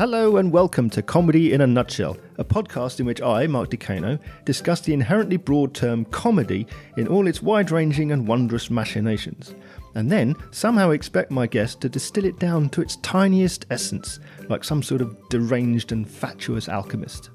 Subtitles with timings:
[0.00, 4.18] Hello and welcome to Comedy in a Nutshell, a podcast in which I, Mark Dicano,
[4.46, 9.54] discuss the inherently broad term comedy in all its wide ranging and wondrous machinations,
[9.94, 14.64] and then somehow expect my guest to distill it down to its tiniest essence, like
[14.64, 17.28] some sort of deranged and fatuous alchemist.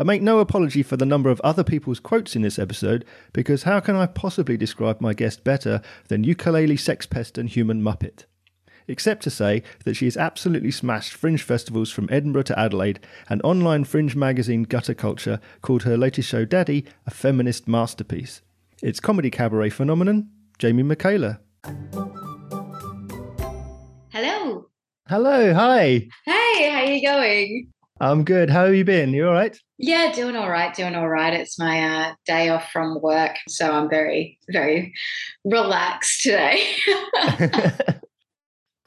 [0.00, 3.62] I make no apology for the number of other people's quotes in this episode, because
[3.62, 8.24] how can I possibly describe my guest better than ukulele sex pest and human muppet?
[8.88, 13.40] Except to say that she has absolutely smashed fringe festivals from Edinburgh to Adelaide, and
[13.42, 18.42] online fringe magazine Gutter Culture called her latest show Daddy a feminist masterpiece.
[18.82, 21.38] It's comedy cabaret phenomenon, Jamie Mykaela.
[24.10, 24.66] Hello.
[25.08, 26.08] Hello, hi.
[26.24, 27.72] Hey, how are you going?
[28.00, 28.50] I'm good.
[28.50, 29.14] How have you been?
[29.14, 29.56] You all right?
[29.78, 31.32] Yeah, doing all right, doing all right.
[31.32, 34.92] It's my uh, day off from work, so I'm very, very
[35.44, 36.66] relaxed today.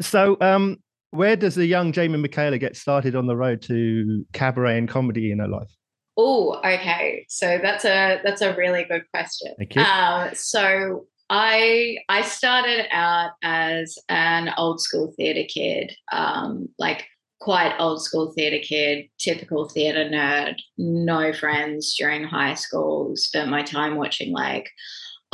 [0.02, 0.77] So, um,
[1.12, 5.32] where does the young Jamie Mykaela get started on the road to cabaret and comedy
[5.32, 5.71] in her life?
[6.18, 7.26] Oh, okay.
[7.29, 9.54] So that's a that's a really good question.
[9.57, 9.82] Thank you.
[9.82, 17.05] Um, so I I started out as an old school theatre kid, um, like
[17.41, 23.15] quite old school theatre kid, typical theatre nerd, no friends during high school.
[23.15, 24.70] Spent my time watching like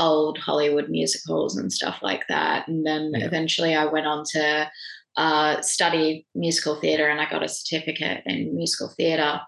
[0.01, 2.67] old Hollywood musicals and stuff like that.
[2.67, 3.25] And then yeah.
[3.25, 4.69] eventually I went on to
[5.15, 9.39] uh, study musical theatre and I got a certificate in musical theater.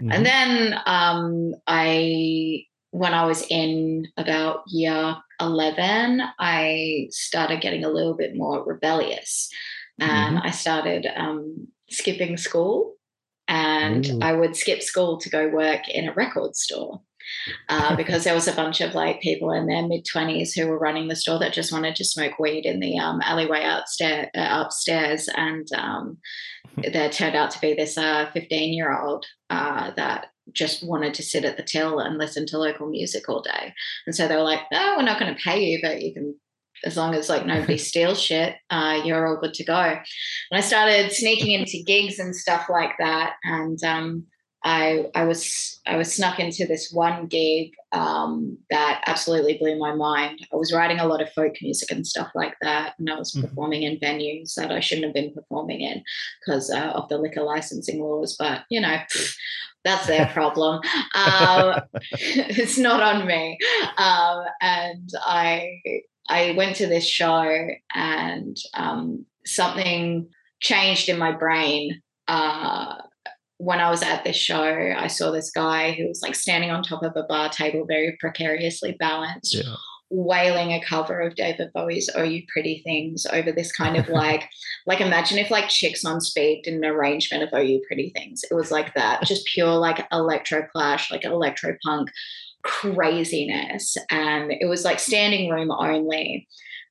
[0.00, 0.12] Mm-hmm.
[0.12, 7.90] And then um, I, when I was in about year 11, I started getting a
[7.90, 9.50] little bit more rebellious.
[10.00, 10.46] And mm-hmm.
[10.46, 12.94] I started um, skipping school.
[13.46, 14.18] And Ooh.
[14.22, 17.00] I would skip school to go work in a record store
[17.68, 20.78] uh, because there was a bunch of like people in their mid 20s who were
[20.78, 24.62] running the store that just wanted to smoke weed in the um, alleyway upstairs, uh,
[24.64, 25.28] upstairs.
[25.36, 26.18] And um,
[26.76, 31.22] there turned out to be this 15 uh, year old uh, that just wanted to
[31.22, 33.74] sit at the till and listen to local music all day.
[34.06, 36.34] And so they were like oh we're not going to pay you but you can
[36.84, 39.74] as long as like nobody steals shit, uh, you're all good to go.
[39.74, 40.00] And
[40.52, 44.26] I started sneaking into gigs and stuff like that, and um,
[44.64, 49.94] I I was I was snuck into this one gig um, that absolutely blew my
[49.94, 50.40] mind.
[50.52, 53.32] I was writing a lot of folk music and stuff like that, and I was
[53.32, 53.46] mm-hmm.
[53.46, 56.02] performing in venues that I shouldn't have been performing in
[56.40, 58.36] because uh, of the liquor licensing laws.
[58.36, 58.96] But you know,
[59.84, 60.80] that's their problem.
[61.14, 61.80] um,
[62.12, 63.58] it's not on me.
[63.96, 65.80] Um, and I
[66.28, 70.28] I went to this show, and um, something
[70.60, 72.02] changed in my brain.
[72.26, 72.96] Uh,
[73.58, 74.62] when I was at this show,
[74.96, 78.16] I saw this guy who was like standing on top of a bar table, very
[78.20, 79.74] precariously balanced, yeah.
[80.10, 84.48] wailing a cover of David Bowie's "Oh You Pretty Things" over this kind of like,
[84.86, 88.42] like imagine if like Chicks on Speed did an arrangement of "Oh You Pretty Things."
[88.48, 92.10] It was like that, just pure like electro clash, like electro punk
[92.62, 96.46] craziness, and it was like standing room only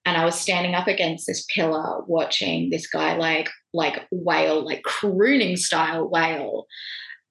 [0.07, 4.83] and I was standing up against this pillar watching this guy like like wail, like
[4.83, 6.67] crooning style wail.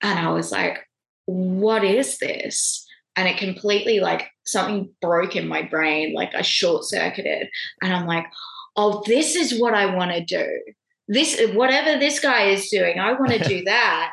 [0.03, 0.79] And I was like,
[1.27, 2.87] what is this?
[3.17, 7.49] And it completely like something broke in my brain, like I short circuited.
[7.83, 8.27] And I'm like,
[8.77, 10.47] oh, this is what I want to do.
[11.09, 14.11] This, whatever this guy is doing, I want to do that.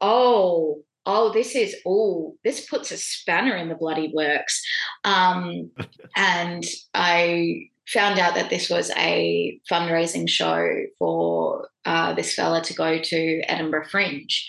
[0.00, 4.62] Oh, oh, this is, oh, this puts a spanner in the bloody works.
[5.04, 5.70] Um,
[6.16, 6.64] and
[6.94, 12.98] I found out that this was a fundraising show for uh, this fella to go
[12.98, 14.48] to Edinburgh Fringe.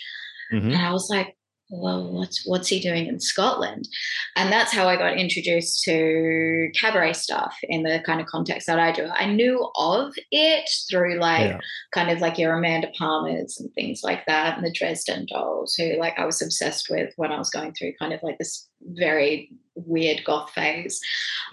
[0.52, 0.70] Mm-hmm.
[0.70, 1.36] And I was like,
[1.70, 3.88] well, what's what's he doing in Scotland?
[4.36, 8.78] And that's how I got introduced to cabaret stuff in the kind of context that
[8.78, 9.06] I do.
[9.06, 11.60] I knew of it through like yeah.
[11.92, 15.96] kind of like your Amanda Palmers and things like that, and the Dresden Dolls, who
[15.98, 19.50] like I was obsessed with when I was going through kind of like this very
[19.76, 21.00] weird goth phase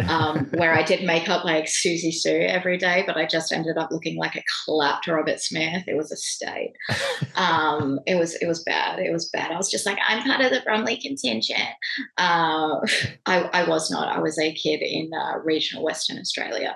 [0.07, 3.91] um, where I did makeup like Siouxsie Sioux every day, but I just ended up
[3.91, 5.83] looking like a clapped Robert Smith.
[5.87, 6.73] It was a state.
[7.35, 8.99] Um, it was it was bad.
[8.99, 9.51] It was bad.
[9.51, 11.69] I was just like, I'm part of the Bromley contingent.
[12.17, 12.79] Uh,
[13.25, 14.09] I, I was not.
[14.09, 16.75] I was a kid in uh, regional Western Australia.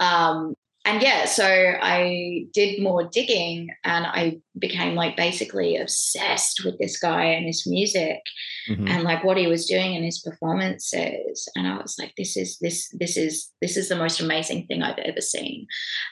[0.00, 0.54] Um,
[0.88, 6.98] and yeah, so I did more digging and I became like basically obsessed with this
[6.98, 8.22] guy and his music
[8.70, 8.88] mm-hmm.
[8.88, 11.46] and like what he was doing and his performances.
[11.54, 14.82] And I was like, this is this this is this is the most amazing thing
[14.82, 15.66] I've ever seen.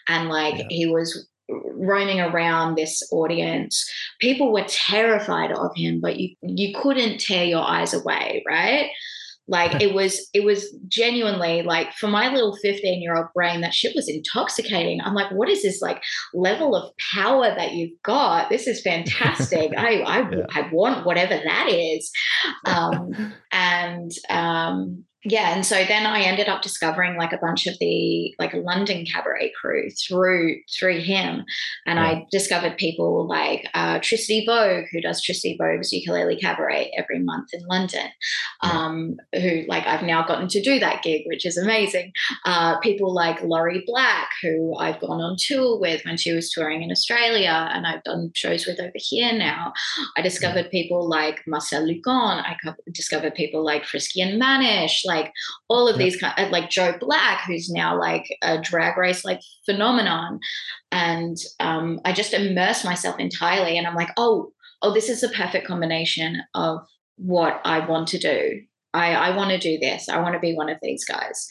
[0.09, 0.67] And like yeah.
[0.69, 3.91] he was roaming around this audience.
[4.21, 8.91] People were terrified of him, but you you couldn't tear your eyes away, right?
[9.49, 13.75] Like it was, it was genuinely like for my little 15 year old brain, that
[13.75, 15.01] shit was intoxicating.
[15.01, 16.03] I'm like, what is this like
[16.35, 18.49] level of power that you've got?
[18.49, 19.73] This is fantastic.
[19.77, 20.47] I, I, yeah.
[20.53, 22.11] I want whatever that is.
[22.65, 27.79] Um, and um, yeah and so then i ended up discovering like a bunch of
[27.81, 31.45] the like london cabaret crew through through him.
[31.87, 37.19] And i discovered people like uh, tricity vogue who does tricity vogue's ukulele cabaret every
[37.19, 38.09] month in london
[38.63, 42.13] um, who like i've now gotten to do that gig which is amazing.
[42.45, 46.83] Uh, people like laurie black who i've gone on tour with when she was touring
[46.83, 49.73] in australia and i've done shows with over here now.
[50.17, 52.47] I discovered people like marcel Lucont.
[52.47, 52.57] I
[52.93, 55.33] discovered people like frisky and Mannish like like
[55.69, 59.41] all of these kind of, like Joe Black, who's now like a drag race like
[59.65, 60.41] phenomenon.
[60.93, 64.53] And um, I just immerse myself entirely and I'm like, oh,
[64.83, 66.81] oh, this is a perfect combination of
[67.17, 68.61] what I want to do.
[68.93, 70.09] I, I want to do this.
[70.09, 71.47] I want to be one of these guys.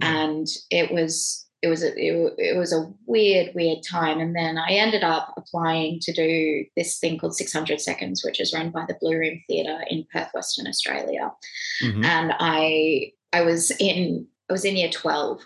[0.00, 4.58] And it was it was a it, it, was a weird weird time and then
[4.58, 8.84] i ended up applying to do this thing called 600 seconds which is run by
[8.86, 11.30] the blue room theatre in perth western australia
[11.82, 12.04] mm-hmm.
[12.04, 15.40] and i i was in i was in year 12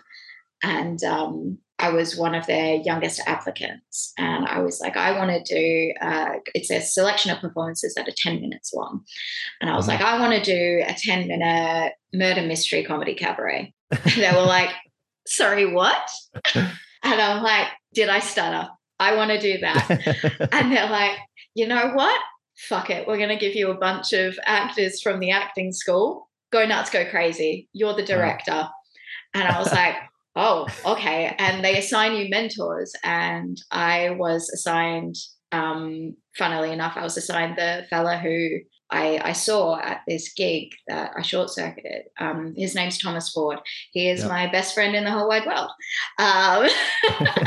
[0.63, 5.45] and um, I was one of their youngest applicants, and I was like, I want
[5.45, 5.93] to do.
[6.01, 9.03] Uh, it's a selection of performances that are ten minutes long,
[9.59, 10.01] and I was mm-hmm.
[10.01, 13.73] like, I want to do a ten minute murder mystery comedy cabaret.
[14.15, 14.69] they were like,
[15.25, 16.09] sorry, what?
[16.55, 16.71] and
[17.03, 18.69] I'm like, did I stutter?
[18.99, 20.49] I want to do that.
[20.51, 21.17] and they're like,
[21.53, 22.19] you know what?
[22.57, 23.07] Fuck it.
[23.07, 26.29] We're going to give you a bunch of actors from the acting school.
[26.51, 27.69] Go nuts, go crazy.
[27.73, 28.67] You're the director.
[29.33, 29.95] And I was like,
[30.35, 31.35] oh, okay.
[31.37, 32.93] And they assign you mentors.
[33.03, 35.15] And I was assigned,
[35.51, 38.59] um, funnily enough, I was assigned the fella who
[38.91, 42.03] I, I, saw at this gig that I short circuited.
[42.19, 43.59] Um, his name's Tomás Ford.
[43.91, 44.29] He is yep.
[44.29, 45.71] my best friend in the whole wide world
[46.19, 46.69] um,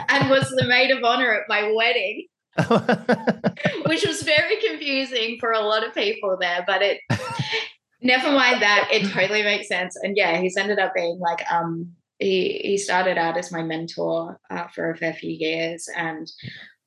[0.08, 2.26] and was the maid of honor at my wedding.
[3.86, 6.98] which was very confusing for a lot of people there, but it
[8.02, 9.96] never mind that it totally makes sense.
[10.02, 14.40] And yeah, he's ended up being like um he he started out as my mentor
[14.50, 16.30] uh, for a fair few years and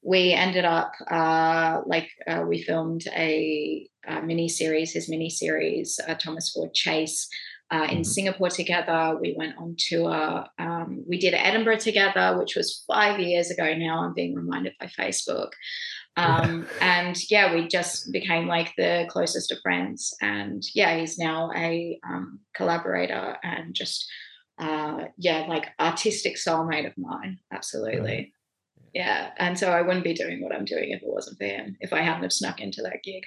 [0.04, 6.00] we ended up uh, like uh, we filmed a, a mini series, his mini series,
[6.08, 7.28] uh, Tomás Ford Chase.
[7.70, 8.04] Uh, in mm-hmm.
[8.04, 10.44] Singapore together, we went on tour.
[10.60, 14.04] Um, we did Edinburgh together, which was five years ago now.
[14.04, 15.52] I'm being reminded by Facebook.
[16.18, 20.14] Um, and yeah, we just became like the closest of friends.
[20.22, 24.06] And yeah, he's now a um, collaborator and just,
[24.60, 27.40] uh, yeah, like artistic soulmate of mine.
[27.54, 28.34] Absolutely
[28.94, 31.78] yeah and so i wouldn't be doing what i'm doing if it wasn't for him
[31.80, 33.24] if i hadn't have snuck into that gig.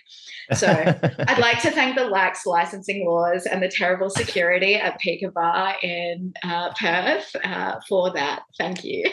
[0.54, 0.68] So
[1.28, 5.76] i'd like to thank the lax licensing laws and the terrible security at Pica Bar
[5.82, 8.42] in uh, perth uh, for that.
[8.58, 9.04] Thank you.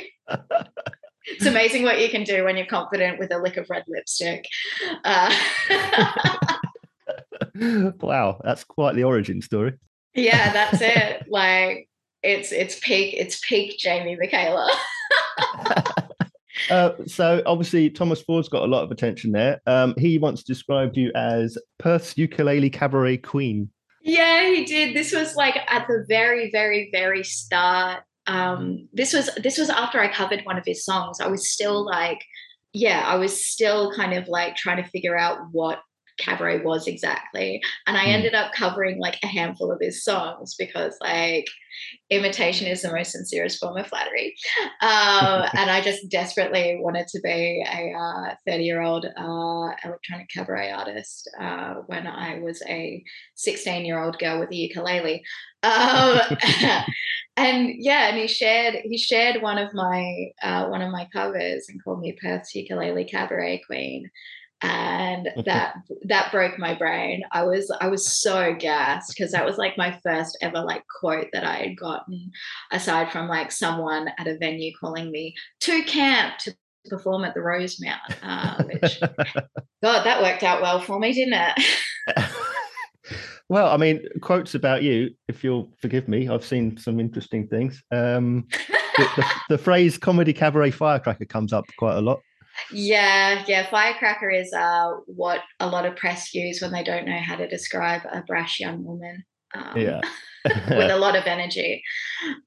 [1.25, 4.45] It's amazing what you can do when you're confident with a lick of red lipstick.
[5.04, 5.33] Uh,
[8.01, 9.74] wow that's quite the origin story.
[10.15, 11.25] Yeah that's it.
[11.30, 11.88] Like
[12.24, 14.69] it's it's peak it's peak jamie Mykaela
[16.69, 19.62] uh, so obviously Tomás Ford's got a lot of attention there.
[19.66, 23.69] Um, he once described you as Perth's ukulele cabaret queen.
[24.04, 24.96] Yeah, he did.
[24.96, 28.04] This was like at the very, very, very start.
[28.28, 31.19] Um, this was this was after I covered one of his songs.
[31.19, 32.24] I was still like,
[32.74, 35.80] yeah, I was still kind of like trying to figure out what
[36.21, 37.61] cabaret was exactly.
[37.87, 38.13] And I mm.
[38.13, 41.47] ended up covering like a handful of his songs because like
[42.09, 44.35] imitation is the most sincerest form of flattery.
[44.81, 50.30] Um, and I just desperately wanted to be a 30 uh, year old uh, electronic
[50.33, 53.04] cabaret artist uh, when I was a
[53.35, 55.23] 16 year old girl with a ukulele.
[55.63, 56.19] Um,
[57.37, 61.66] and yeah, and he shared he shared one of my uh, one of my covers
[61.69, 64.09] and called me Perth's ukulele cabaret queen
[64.61, 67.23] and that that broke my brain.
[67.31, 71.27] I was i was so gassed because that was like my first ever like quote
[71.33, 72.31] that i had gotten
[72.71, 76.56] aside from like someone at a venue calling me to camp to
[76.89, 78.99] perform at the rosemount uh, which
[79.83, 82.25] god that worked out well for me didn't it?
[83.49, 87.83] Well i mean quotes about you if you'll forgive me i've seen some interesting things.
[87.91, 88.47] Um
[88.95, 92.21] the, the, the phrase comedy cabaret firecracker comes up quite a lot
[92.71, 93.69] yeah, yeah.
[93.69, 97.47] Firecracker is uh, what a lot of press use when they don't know how to
[97.47, 99.23] describe a brash young woman.
[99.53, 100.01] Um, yeah.
[100.45, 101.83] with a lot of energy.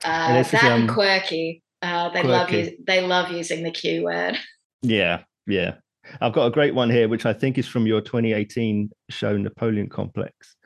[0.05, 1.61] Uh, that is, um, and quirky.
[1.83, 2.29] Uh, they quirky.
[2.29, 2.77] love you.
[2.87, 4.39] They love using the Q word.
[4.83, 5.77] Yeah, yeah.
[6.21, 9.89] I've got a great one here, which I think is from your 2018 show Napoleon
[9.89, 10.57] Complex.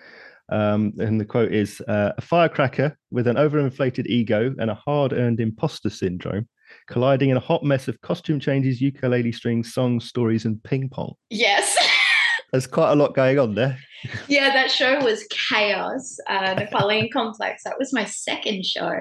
[0.51, 5.13] Um, and the quote is uh, a firecracker with an overinflated ego and a hard
[5.13, 6.49] earned imposter syndrome
[6.87, 11.15] colliding in a hot mess of costume changes, ukulele strings, songs, stories, and ping pong.
[11.31, 11.77] Yes.
[12.53, 13.79] There's quite a lot going on there.
[14.27, 16.17] yeah, that show was chaos.
[16.29, 17.63] Uh, Napoleon Complex.
[17.65, 19.01] That was my second show,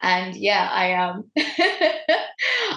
[0.00, 1.24] and yeah, I um,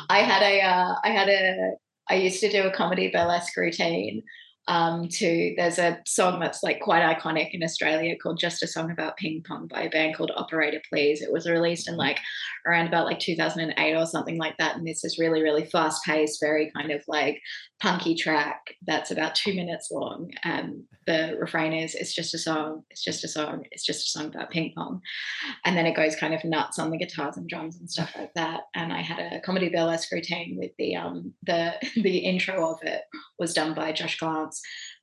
[0.10, 1.72] I had a, uh, I had a,
[2.10, 4.24] I used to do a comedy burlesque routine
[4.72, 8.90] um, to there's a song that's like quite iconic in Australia called Just a Song
[8.90, 11.22] About Ping Pong by a band called Operator Please.
[11.22, 12.20] It was released in like
[12.66, 14.78] around about like 2008 or something like that.
[14.78, 17.42] And this is really, really fast paced, very kind of like
[17.82, 20.30] punky track that's about two minutes long.
[20.44, 24.20] And the refrain is, it's just a song, it's just a song, it's just a
[24.20, 25.02] song about ping pong.
[25.66, 28.34] And then it goes kind of nuts on the guitars and drums and stuff like
[28.36, 28.62] that.
[28.76, 33.02] And I had a comedy burlesque routine with the um the the intro of it
[33.40, 34.62] was done by Josh Glance.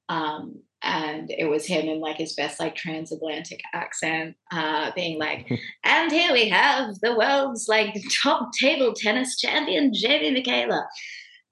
[0.08, 5.50] Um, and it was him in like his best like transatlantic accent uh being like
[5.84, 7.92] and here we have the world's like
[8.22, 10.84] top table tennis champion jamie Mykaela.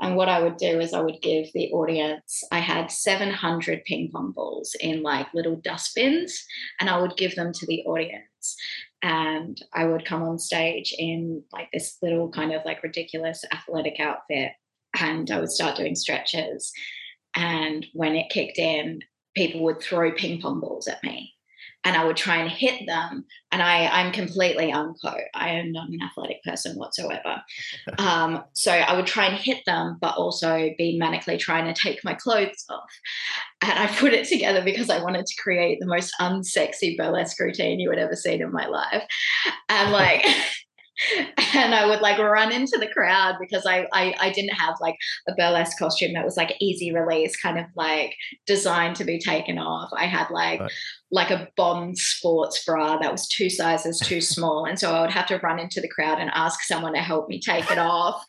[0.00, 4.10] And what i would do is i would give the audience i had 700 ping
[4.12, 6.44] pong balls in like little dustbins
[6.80, 8.56] and i would give them to the audience.
[9.02, 14.00] And i would come on stage in like this little kind of like ridiculous athletic
[14.00, 14.52] outfit
[15.00, 16.72] and i would start doing stretches.
[17.34, 19.02] And when it kicked in
[19.36, 21.35] people would throw ping pong balls at me
[21.86, 23.24] and I would try and hit them.
[23.52, 25.20] And I, I'm completely unquote.
[25.34, 27.42] I am not an athletic person whatsoever.
[27.98, 32.04] Um, so I would try and hit them, but also be manically trying to take
[32.04, 32.90] my clothes off.
[33.62, 37.80] And I put it together because I wanted to create the most unsexy burlesque routine
[37.80, 39.04] you had ever seen in my life.
[39.68, 40.26] And like,
[41.54, 44.96] and I would like run into the crowd because I, I, I didn't have like
[45.28, 48.14] a burlesque costume that was like easy release, kind of like
[48.46, 49.90] designed to be taken off.
[49.96, 50.72] I had like right.
[51.16, 55.10] Like a Bond sports bra that was two sizes too small, and so I would
[55.10, 58.22] have to run into the crowd and ask someone to help me take it off.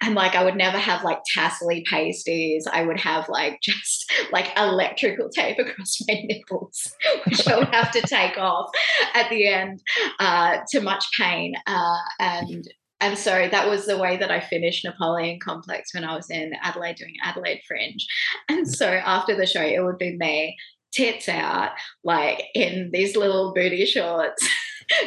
[0.00, 2.66] And like I would never have like tassely pasties.
[2.66, 6.92] I would have like just like electrical tape across my nipples,
[7.26, 8.70] which I would have to take off
[9.14, 9.82] at the end
[10.18, 11.54] uh, to much pain.
[11.66, 12.66] Uh, and
[13.02, 16.52] and so that was the way that I finished Napoleon Complex when I was in
[16.62, 18.06] Adelaide doing Adelaide Fringe.
[18.48, 20.56] And so after the show, it would be me,
[20.92, 21.70] tits out,
[22.04, 24.46] like in these little booty shorts.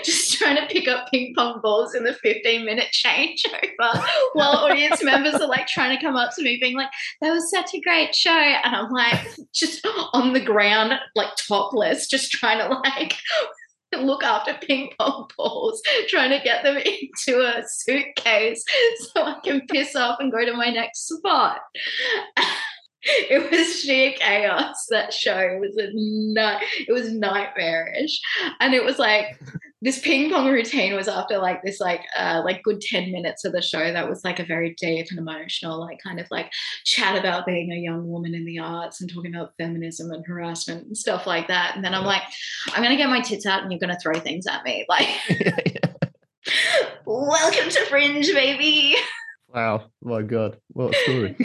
[0.03, 3.67] just trying to pick up ping pong balls in the 15 minute changeover
[4.33, 6.89] while audience members are like trying to come up to me being like
[7.21, 9.19] that was such a great show and i'm like
[9.53, 13.17] just on the ground like topless just trying to like
[14.01, 18.63] look after ping pong balls, trying to get them into a suitcase
[18.97, 21.59] so I can piss off and go to my next spot.
[23.29, 24.85] it was sheer chaos.
[24.89, 28.21] That show it was a night it was nightmarish.
[28.61, 29.39] And it was like
[29.81, 33.51] this ping pong routine was after like this like uh like good 10 minutes of
[33.51, 36.49] the show that was like a very deep and emotional like kind of like
[36.85, 40.87] chat about being a young woman in the arts and talking about feminism and harassment
[40.87, 41.73] and stuff like that.
[41.75, 42.23] And then i'm like
[42.69, 44.85] i'm gonna get my tits out and you're gonna throw things at me.
[44.93, 45.07] Like
[47.05, 48.95] welcome to fringe baby.
[49.53, 49.85] Wow.
[50.01, 50.57] My god.
[50.69, 51.35] What a story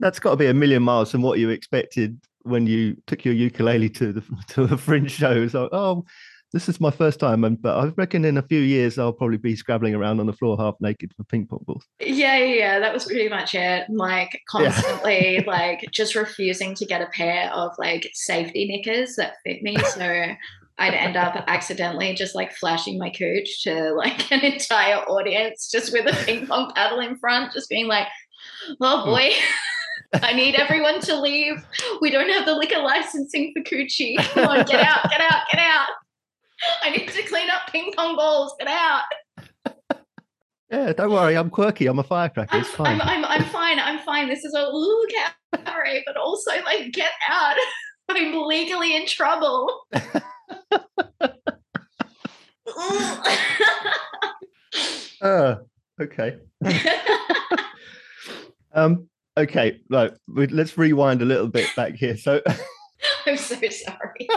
[0.00, 3.34] that's got to be a million miles from what you expected when you took your
[3.34, 5.48] ukulele to the to a fringe show.
[5.48, 6.04] So, oh,
[6.52, 9.36] this is my first time, and but I reckon in a few years I'll probably
[9.36, 11.84] be scrabbling around on the floor half naked for ping pong balls.
[12.00, 12.78] Yeah, yeah, yeah.
[12.78, 13.86] that was pretty much it.
[13.90, 15.42] Like constantly, yeah.
[15.46, 19.76] like just refusing to get a pair of like safety knickers that fit me.
[19.76, 20.00] So
[20.78, 25.92] I'd end up accidentally just like flashing my cooch to like an entire audience just
[25.92, 28.06] with a ping pong paddle in front, just being like,
[28.80, 29.10] oh hmm.
[29.10, 29.30] boy.
[30.14, 31.64] I need everyone to leave.
[32.00, 34.16] We don't have the liquor licensing for coochie.
[34.16, 35.88] Come on, get out, get out, get out.
[36.82, 38.54] I need to clean up ping pong balls.
[38.58, 39.02] Get out.
[40.70, 41.36] Yeah, don't worry.
[41.36, 41.86] I'm quirky.
[41.86, 42.58] I'm a firecracker.
[42.58, 43.00] It's fine.
[43.00, 43.78] I'm, I'm, I'm fine.
[43.78, 44.28] I'm fine.
[44.28, 45.04] This is a little
[45.52, 47.54] cabaret, but also like get out.
[48.08, 49.86] I'm legally in trouble.
[55.20, 55.56] uh,
[56.00, 56.36] okay.
[58.72, 60.12] um, okay, right.
[60.28, 62.16] Let's rewind a little bit back here.
[62.16, 62.42] So,
[63.26, 64.28] I'm so sorry.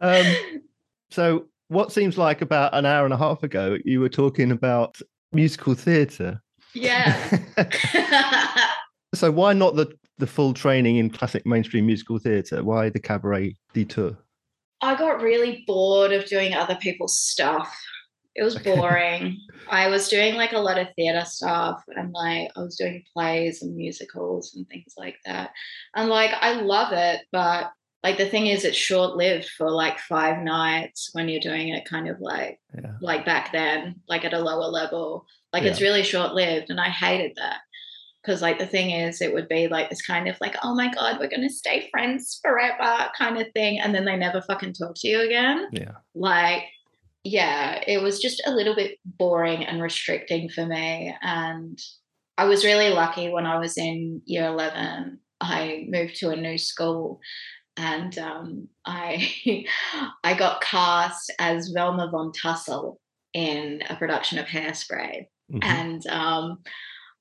[0.00, 0.62] um,
[1.10, 4.98] so, what seems like about an hour and a half ago, you were talking about
[5.32, 6.42] musical theatre.
[6.74, 7.38] Yeah.
[9.14, 12.62] so, why not the the full training in classic mainstream musical theatre?
[12.62, 14.16] Why the cabaret detour?
[14.82, 17.74] I got really bored of doing other people's stuff
[18.40, 19.38] It was boring.
[19.68, 23.60] I was doing like a lot of theater stuff and like I was doing plays
[23.62, 25.50] and musicals and things like that.
[25.94, 27.70] And like I love it, but
[28.02, 31.84] like the thing is it's short lived for like five nights when you're doing it
[31.84, 32.92] kind of like Yeah.
[33.02, 35.26] like back then, like at a lower level.
[35.52, 35.70] Like Yeah.
[35.72, 37.58] it's really short lived and I hated that.
[38.22, 40.90] Because like the thing is it would be like this kind of like, oh my
[40.94, 43.80] God, we're gonna stay friends forever kind of thing.
[43.80, 45.96] And then they never fucking talk to you again Yeah.
[46.14, 46.64] like
[47.24, 51.78] yeah it was just a little bit boring and restricting for me and
[52.38, 56.56] i was really lucky when i was in year 11 i moved to a new
[56.56, 57.20] school
[57.76, 59.64] and um, i
[60.24, 62.98] i got cast as velma von tussle
[63.34, 65.64] in a production of hairspray Mhm.
[65.64, 66.58] and um,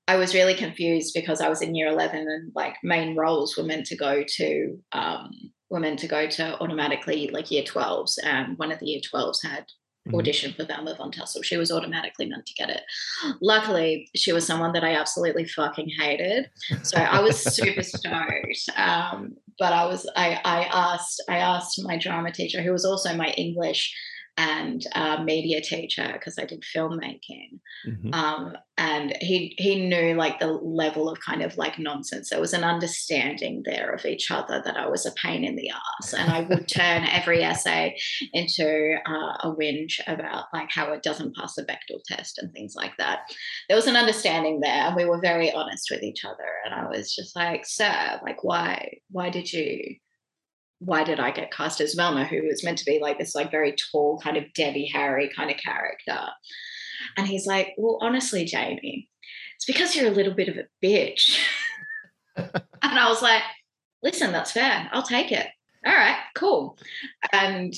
[0.08, 3.64] I was really confused because I was in year 11 and like main roles were
[3.64, 5.32] meant to go to um,
[5.70, 9.44] were meant to go to automatically like year 12s and one of the year 12s
[9.44, 9.66] had
[10.08, 10.14] Mhm.
[10.14, 11.42] auditioned for Velma von Tussle.
[11.44, 12.84] She was automatically meant to get it.
[13.42, 16.50] Luckily, she was someone that I absolutely fucking hated.
[16.84, 18.70] So I was super stoked.
[18.78, 23.14] Um, but I was I I asked I asked my drama teacher, who was also
[23.14, 23.94] my English
[24.40, 28.14] and uh, media teacher because I did filmmaking Mhm.
[28.14, 32.30] um, and he he knew like the level of kind of like nonsense.
[32.30, 35.70] There was an understanding there of each other that I was a pain in the
[35.70, 37.98] ass, and I would turn every essay
[38.34, 42.74] into uh, a whinge about like how it doesn't pass the Bechdel test and things
[42.76, 43.20] like that.
[43.68, 46.50] There was an understanding there, and we were very honest with each other.
[46.66, 49.96] And I was just like, "Sir, like why why did you?"
[50.80, 53.52] Why did I get cast as Velma, who was meant to be like this, like
[53.52, 56.28] very tall, kind of Debbie Harry kind of character?
[57.18, 59.10] And he's like, Well, honestly, Jamie,
[59.56, 61.40] it's because you're a little bit of a bitch.
[62.36, 63.44] and I was like,
[64.02, 64.90] Listen, that's fair.
[64.92, 65.48] I'll take it.
[65.86, 66.78] All right, cool.
[67.32, 67.74] And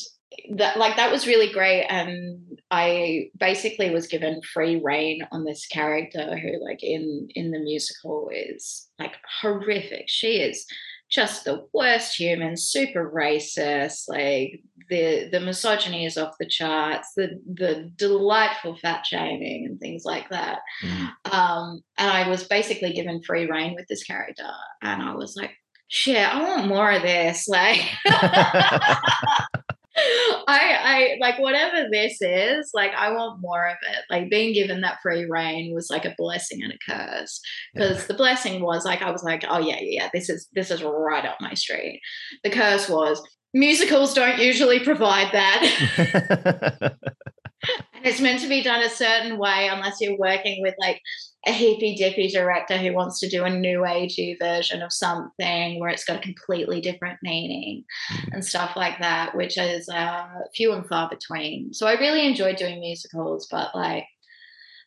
[0.56, 1.86] that like that was really great.
[1.86, 7.60] And I basically was given free reign on this character who, like in in the
[7.60, 10.06] musical, is like horrific.
[10.08, 10.66] She is
[11.12, 17.40] just the worst human, super racist, like the the misogyny is off the charts, the
[17.54, 20.60] the delightful fat shaming and things like that.
[20.84, 21.12] Mm.
[21.32, 24.50] Um, and I was basically given free reign with this character,
[24.82, 25.52] and I was like,
[25.90, 27.48] shit, I want more of this.
[27.48, 27.82] Like
[29.98, 34.04] I I like whatever this is, like I want more of it.
[34.10, 37.42] Like being given that free reign was like a blessing and a curse.
[37.74, 40.72] Because the blessing was like I was like, oh yeah, yeah, yeah, this is this
[40.72, 42.02] is right up my street.
[42.44, 43.22] The curse was
[43.54, 46.96] musicals don't usually provide that.
[47.94, 51.00] and it's meant to be done a certain way unless you're working with like
[51.48, 55.90] a hippy dippy director who wants to do a new agey version of something where
[55.90, 57.84] it's got a completely different meaning
[58.32, 61.74] and stuff like that, which is uh, few and far between.
[61.74, 64.06] So I really enjoy doing musicals, but like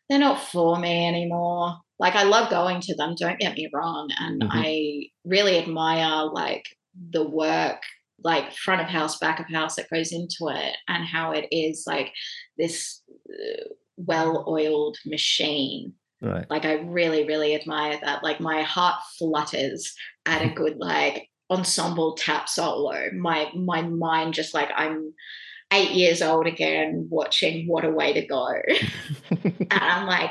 [0.08, 1.76] they're not for me anymore.
[1.98, 4.10] Like I love going to them, don't get me wrong.
[4.20, 4.48] And Mhm.
[4.52, 6.64] I really admire like
[7.10, 7.82] the work,
[8.22, 11.84] like front of house, back of house that goes into it and how it is
[11.84, 12.12] like
[12.56, 13.64] this uh,
[13.96, 16.46] well oiled machine right.
[16.50, 18.22] like I really, really admire that.
[18.22, 19.94] Like my heart flutters
[20.26, 23.10] at a good like ensemble tap solo.
[23.12, 25.12] My my mind just like I'm
[25.72, 28.48] eight years old again watching What a Way to Go.
[29.30, 30.30] and I'm like,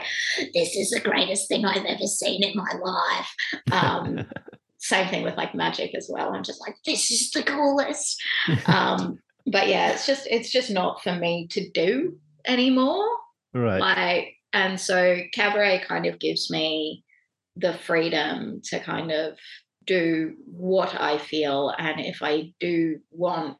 [0.53, 3.35] this is the greatest thing I've ever seen in my life.
[3.71, 4.25] Um,
[4.77, 6.33] same thing with like magic as well.
[6.33, 8.21] I'm just like, this is the coolest.
[8.67, 13.05] Um, but yeah, it's just it's just not for me to do anymore
[13.53, 13.79] right.
[13.79, 17.03] like and so cabaret kind of gives me
[17.55, 19.37] the freedom to kind of
[19.85, 23.57] do what i feel and if i do want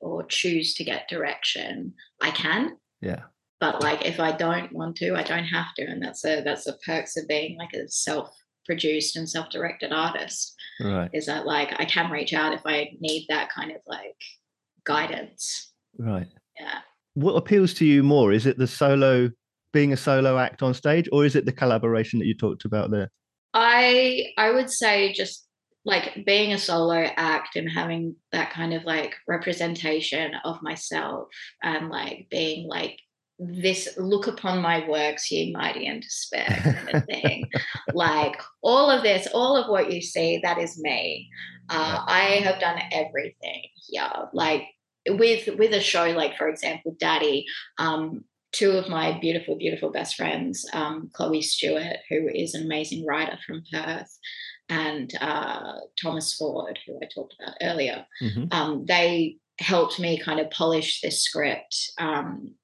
[0.00, 3.22] or choose to get direction i can Yeah.
[3.60, 6.64] but like if i don't want to i don't have to and that's a that's
[6.64, 8.28] the perks of being like a self
[8.66, 11.10] produced and self directed artist Right.
[11.12, 14.16] is that like i can reach out if i need that kind of like
[14.84, 16.26] guidance Right.
[16.58, 16.78] yeah
[17.14, 18.32] What appeals to you more?
[18.32, 19.30] Is it the solo,
[19.72, 22.90] being a solo act on stage, or is it the collaboration that you talked about
[22.90, 23.10] there?
[23.54, 25.46] I I would say just
[25.84, 31.28] like being a solo act and having that kind of like representation of myself
[31.62, 32.98] and like being like
[33.38, 37.48] this look upon my works ye mighty and despair kind of thing.
[37.94, 41.28] Like all of this all of what you see that is me.
[41.72, 44.64] Uh, i have done everything yeah like
[45.08, 47.46] with with a show like for example daddy
[47.78, 53.06] um two of my beautiful, beautiful best friends, um, Chloe Stewart, who is an amazing
[53.06, 54.10] writer from Perth,
[54.68, 58.06] and uh, Tomás Ford, who I talked about earlier.
[58.22, 58.52] Mhm.
[58.52, 62.54] Um, they helped me kind of polish this script um,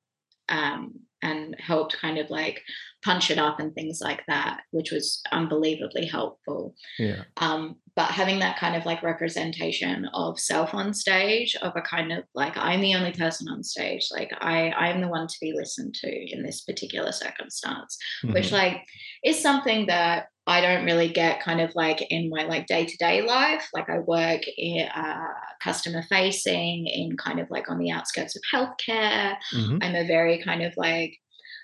[0.49, 2.63] um, and helped kind of like
[3.05, 6.75] punch it up and things like that, which was unbelievably helpful.
[6.99, 7.23] Yeah.
[7.39, 12.13] Um, but having that kind of like representation of self on stage, of a kind
[12.13, 15.37] of like I'm the only person on stage, like I I am the one to
[15.41, 18.35] be listened to in this particular circumstance, mm-hmm.
[18.35, 18.83] which like
[19.25, 22.97] is something that I don't really get kind of like in my like day to
[22.99, 23.69] day life.
[23.75, 25.29] Like I work in uh,
[25.63, 29.37] customer facing in kind of like on the outskirts of healthcare.
[29.53, 29.79] Mm-hmm.
[29.83, 31.19] I'm a very kind of like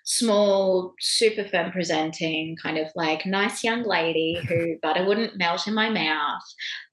[0.05, 5.75] small, super firm presenting, kind of like nice young lady who butter wouldn't melt in
[5.75, 6.43] my mouth,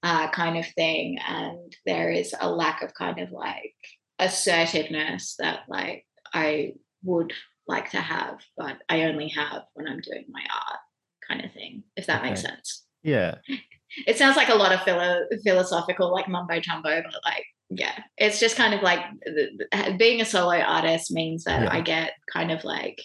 [0.03, 1.17] uh, kind of thing.
[1.27, 3.73] And there is a lack of kind of like
[4.19, 6.73] assertiveness that like I
[7.03, 7.33] would
[7.67, 10.79] like to have, but I only have when I'm doing my art
[11.29, 12.29] kind of thing, if that okay.
[12.29, 12.85] makes sense.
[13.03, 13.35] Yeah.
[14.07, 18.39] It sounds like a lot of philo- philosophical, like mumbo jumbo, but like, yeah, it's
[18.39, 18.99] just kind of like
[19.97, 21.73] being a solo artist means that yeah.
[21.73, 22.99] I get kind of like,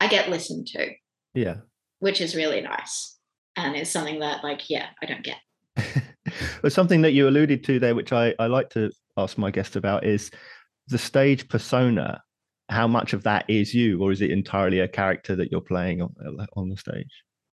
[0.00, 0.90] I get listened to.
[1.34, 1.56] Yeah.
[1.98, 3.18] Which is really nice.
[3.56, 5.38] And it's something that, like, yeah, I don't get.
[6.62, 9.76] but something that you alluded to there, which I, I like to ask my guest
[9.76, 10.30] about, is
[10.88, 12.22] the stage persona.
[12.68, 16.02] How much of that is you, or is it entirely a character that you're playing
[16.02, 17.10] on, uh, on the stage?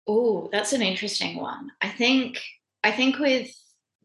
[0.07, 1.71] Oh, that's an interesting one.
[1.81, 2.41] I think
[2.83, 3.49] I think with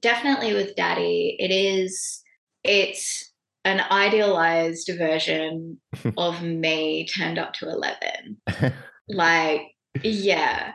[0.01, 2.23] definitely with Daddy, it is
[2.65, 3.31] it's
[3.65, 5.81] an idealized version
[6.17, 8.75] of me turned up to 11.
[9.09, 9.63] like,
[10.03, 10.73] yeah.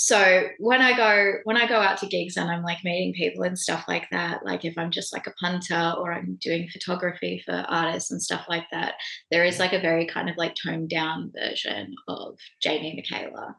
[0.00, 3.42] So when I go when I go out to gigs and I'm like meeting people
[3.42, 7.42] and stuff like that, like if I'm just like a punter or I'm doing photography
[7.44, 8.94] for artists and stuff like that,
[9.32, 13.54] there is like a very kind of like toned down version of Jamie Mykaela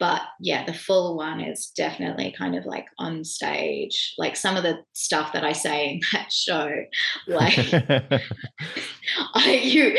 [0.00, 4.62] but yeah the full one is definitely kind of like on stage like some of
[4.64, 6.68] the stuff that i say in that show
[7.28, 7.56] like
[9.34, 9.96] I, you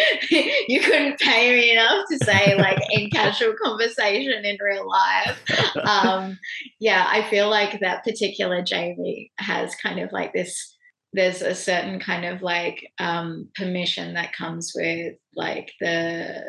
[0.67, 5.41] you couldn't pay me enough to say like in casual conversation in real life.
[5.81, 6.37] Um
[6.79, 10.75] yeah i feel like that particular jamie has kind of like this
[11.13, 16.41] there's a certain kind of like um, permission that comes with like the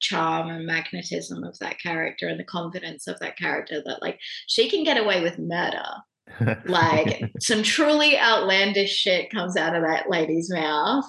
[0.00, 4.68] charm and magnetism of that character and the confidence of that character that like she
[4.68, 5.84] can get away with murder.
[6.66, 11.04] Like some truly outlandish shit comes out of that lady's mouth.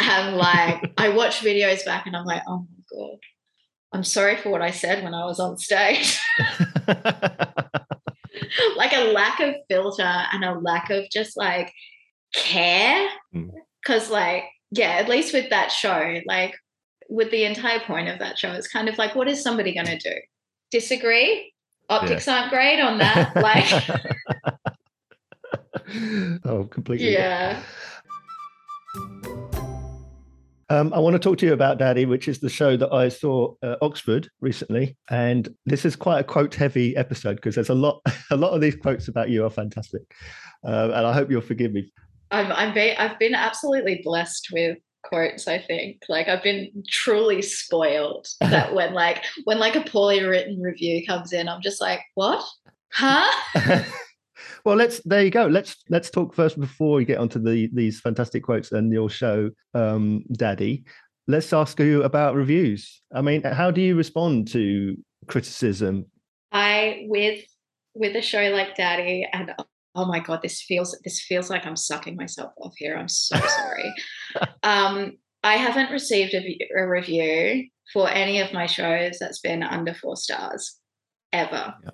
[0.00, 3.18] And like i watch videos back and i'm like oh my god.
[3.92, 6.18] I'm sorry for what i said when i was on stage.
[8.76, 11.72] Like a lack of filter and a lack of just like
[12.34, 14.10] care because mm.
[14.10, 16.54] like yeah at least with that show like
[17.08, 19.86] with the entire point of that show it's kind of like what is somebody going
[19.86, 20.14] to do
[20.70, 21.52] disagree
[21.88, 22.40] optics yeah.
[22.40, 23.72] aren't great on that like
[26.44, 27.62] oh completely yeah
[30.70, 33.08] um, I want to talk to you about Daddy, which is the show that I
[33.08, 38.02] saw at Oxford recently, and this is quite a quote-heavy episode because there's a lot,
[38.30, 40.02] a lot of these quotes about you are fantastic,
[40.66, 41.90] uh, and I hope you'll forgive me.
[42.30, 46.02] I'm I'm very, I've been absolutely blessed with quotes i think.
[46.08, 51.32] Like i've been truly spoiled that when like when like a poorly written review comes
[51.32, 52.44] in i'm just like what?
[52.92, 53.82] Huh?
[54.64, 55.46] Well let's there you go.
[55.46, 59.50] Let's let's talk first before we get onto the these fantastic quotes and your show
[59.74, 60.84] um daddy.
[61.26, 63.02] Let's ask you about reviews.
[63.14, 66.06] I mean how do you respond to criticism?
[66.52, 67.44] I with
[67.94, 69.54] with a show like daddy and
[69.94, 73.38] oh my god this feels this feels like i'm sucking myself off here i'm so
[73.38, 73.92] sorry
[74.62, 79.94] um, i haven't received a, a, review for any of my shows that's been under
[79.94, 80.78] four stars
[81.32, 81.90] ever yeah.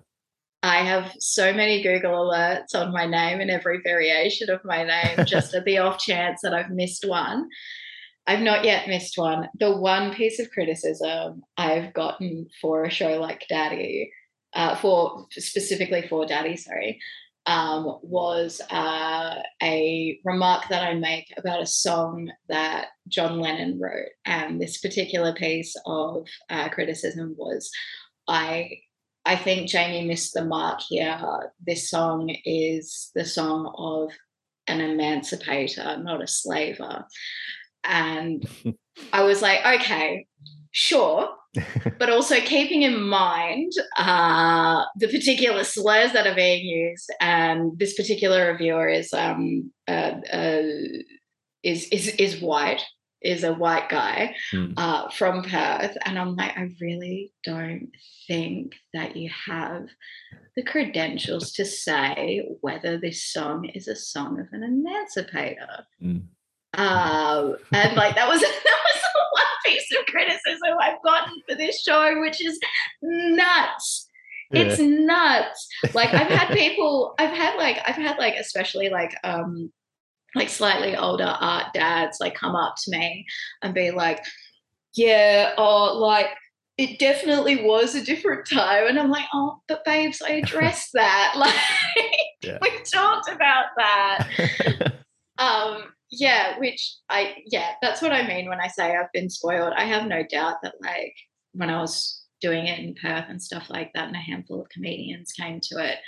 [0.63, 5.25] i have so many google alerts on my name and every variation of my name
[5.27, 7.49] just at the off chance that i've missed one
[8.27, 9.49] I've not yet missed one.
[9.59, 14.11] The one piece of criticism I've gotten for a show like Daddy,
[14.55, 17.01] uh, for specifically for Daddy, sorry,
[17.47, 24.09] um, was uh, a remark that I make about a song that John Lennon wrote.
[24.25, 27.71] And this particular piece of uh, criticism was
[28.29, 28.79] I.
[29.27, 31.19] I think Jamie missed the mark here.
[31.67, 34.13] This song is the song of
[34.67, 37.07] an emancipator, not a slaver.
[37.85, 38.47] And
[39.15, 40.27] I was like, okay,
[40.73, 41.31] sure,
[41.99, 47.11] but also keeping in mind uh, the particular slurs that are being used.
[47.21, 50.63] And this particular reviewer is um, uh, uh,
[51.63, 52.83] is is is white,
[53.23, 55.13] is a white guy mm.
[55.13, 57.91] from Perth, and I'm like, I really don't
[58.27, 59.87] think that you have
[60.57, 65.87] the credentials to say whether this song is a song of an emancipator.
[66.03, 66.25] Mm.
[66.77, 71.55] Um, and like that was that was the one piece of criticism I've gotten for
[71.55, 72.59] this show, which is
[73.03, 74.09] nuts.
[74.51, 74.63] Yeah.
[74.63, 75.69] It's nuts.
[75.95, 79.73] Like I've had people, I've had like, I've had like, especially like, um,
[80.35, 83.25] like slightly older art dads like come up to me
[83.63, 84.25] and be like,
[84.95, 86.29] yeah, or like
[86.77, 88.89] it definitely was a different time.
[88.89, 91.35] And I'm like, oh, but babes, I addressed that.
[91.37, 91.55] Like
[92.43, 92.59] yeah.
[92.61, 94.95] we talked about that.
[95.39, 99.73] Um, yeah, which I yeah, that's what I mean when I say I've been spoiled.
[99.77, 101.15] I have no doubt that like
[101.53, 104.69] when I was doing it in Perth and stuff like that, and a handful of
[104.69, 105.99] comedians came to it.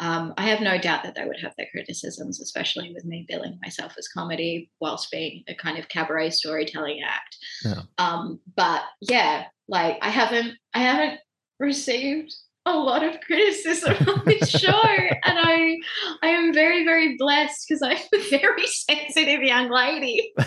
[0.00, 3.56] Um, I have no doubt that they would have their criticisms, especially with me billing
[3.62, 7.36] myself as comedy whilst being a kind of cabaret storytelling act.
[7.64, 7.82] Yeah.
[7.98, 11.20] Um, but yeah, like I haven't, I haven't
[11.60, 14.82] received a lot of criticism on this show,
[15.24, 15.78] and I,
[16.22, 20.32] I am very, very blessed because I'm a very sensitive young lady.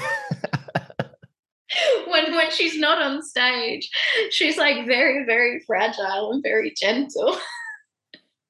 [2.07, 3.89] when when she's not on stage,
[4.29, 7.37] she's like very, very fragile and very gentle.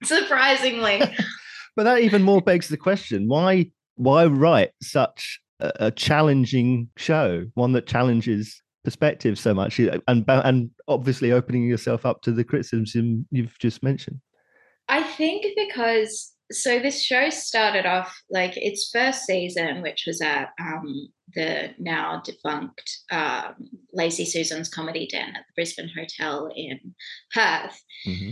[0.03, 1.01] Surprisingly.
[1.75, 7.45] but that even more begs the question: why why write such a, a challenging show,
[7.55, 13.27] one that challenges perspective so much, and and obviously opening yourself up to the criticism
[13.31, 14.21] you've just mentioned?
[14.87, 20.49] I think because so this show started off like its first season, which was at
[20.59, 23.55] um, the now defunct um,
[23.93, 26.79] Lazy Susan's Comedy Den at the Brisbane Hotel in
[27.33, 27.81] Perth.
[28.07, 28.29] Mm-hmm.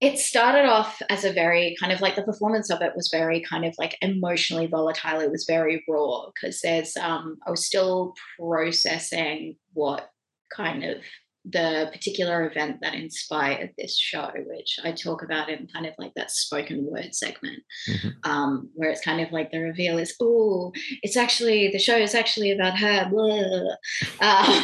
[0.00, 3.40] It started off as a very kind of like the performance of it was very
[3.42, 5.20] kind of like emotionally volatile.
[5.20, 10.10] It was very raw because there's um, I was still processing what
[10.54, 10.98] kind of
[11.44, 16.12] the particular event that inspired this show, which I talk about in kind of like
[16.14, 18.30] that spoken word segment, mm-hmm.
[18.30, 22.14] um, where it's kind of like the reveal is, oh, it's actually the show is
[22.14, 23.74] actually about her, blah,
[24.20, 24.62] uh,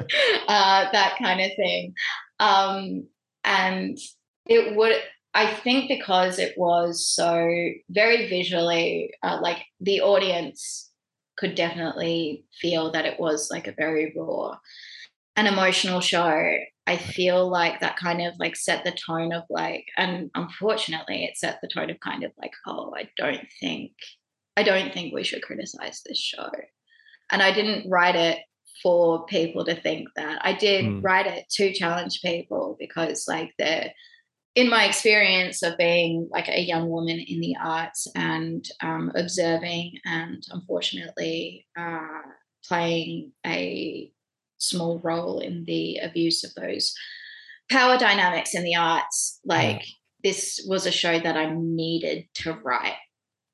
[0.48, 1.94] uh, that kind of thing.
[2.40, 3.06] Um,
[3.44, 3.96] and
[4.50, 4.96] it would,
[5.32, 7.48] I think, because it was so
[7.88, 10.90] very visually, uh, like the audience
[11.38, 14.58] could definitely feel that it was like a very raw
[15.40, 16.54] an emotional show,
[16.86, 21.36] I feel like that kind of like set the tone of like, and unfortunately, it
[21.36, 23.92] set the tone of kind of like, oh, I don't think,
[24.56, 26.50] I don't think we should criticize this show.
[27.30, 28.40] And I didn't write it
[28.82, 30.40] for people to think that.
[30.44, 31.00] I did mm.
[31.02, 33.90] write it to challenge people because, like, the
[34.54, 39.92] in my experience of being like a young woman in the arts and um, observing
[40.04, 42.22] and unfortunately uh,
[42.66, 44.10] playing a
[44.58, 46.94] small role in the abuse of those
[47.70, 49.38] power dynamics in the arts.
[49.44, 50.30] Like yeah.
[50.30, 52.96] this was a show that I needed to write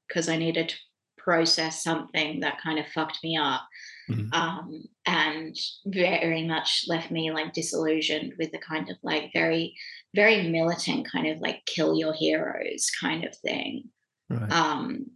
[0.09, 0.77] because I needed to
[1.19, 3.63] process something that kind of fucked me up.
[4.09, 4.33] Mm-hmm.
[4.33, 5.57] Um, and
[5.87, 9.75] very much left me like disillusioned with the kind of like very,
[10.17, 13.85] very militant kind of like kill your heroes kind of thing.
[14.29, 14.51] Right.
[14.51, 15.07] Um,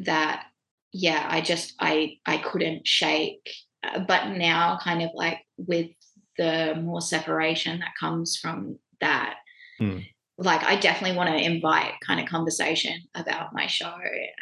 [0.00, 0.44] that
[0.92, 3.48] yeah, I just I I couldn't shake
[3.84, 5.90] uh, but now kind of like with
[6.36, 9.36] the more separation that comes from that
[9.80, 10.04] mm.
[10.36, 13.92] like i definitely want to invite kind of conversation about my show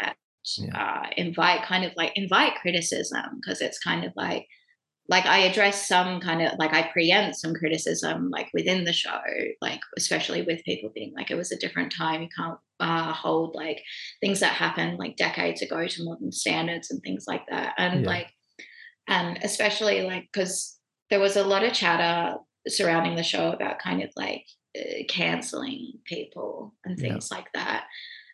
[0.01, 0.15] and
[0.59, 1.03] yeah.
[1.03, 4.47] uh, invite kind of like invite criticism because it's kind of like
[5.09, 9.21] like I address some kind of like I preempt some criticism like within the show,
[9.61, 12.23] like especially with people being like it was a different time.
[12.23, 13.83] You can't uh, hold like
[14.21, 17.75] things that happened like decades ago to modern standards and things like that.
[17.79, 18.07] And yeah.
[18.07, 18.27] like
[19.09, 20.79] and especially like because
[21.11, 22.35] there was a lot of chatter
[22.69, 24.45] surrounding the show about kind of like
[24.77, 27.37] uh, canceling people and things yeah.
[27.37, 27.85] like that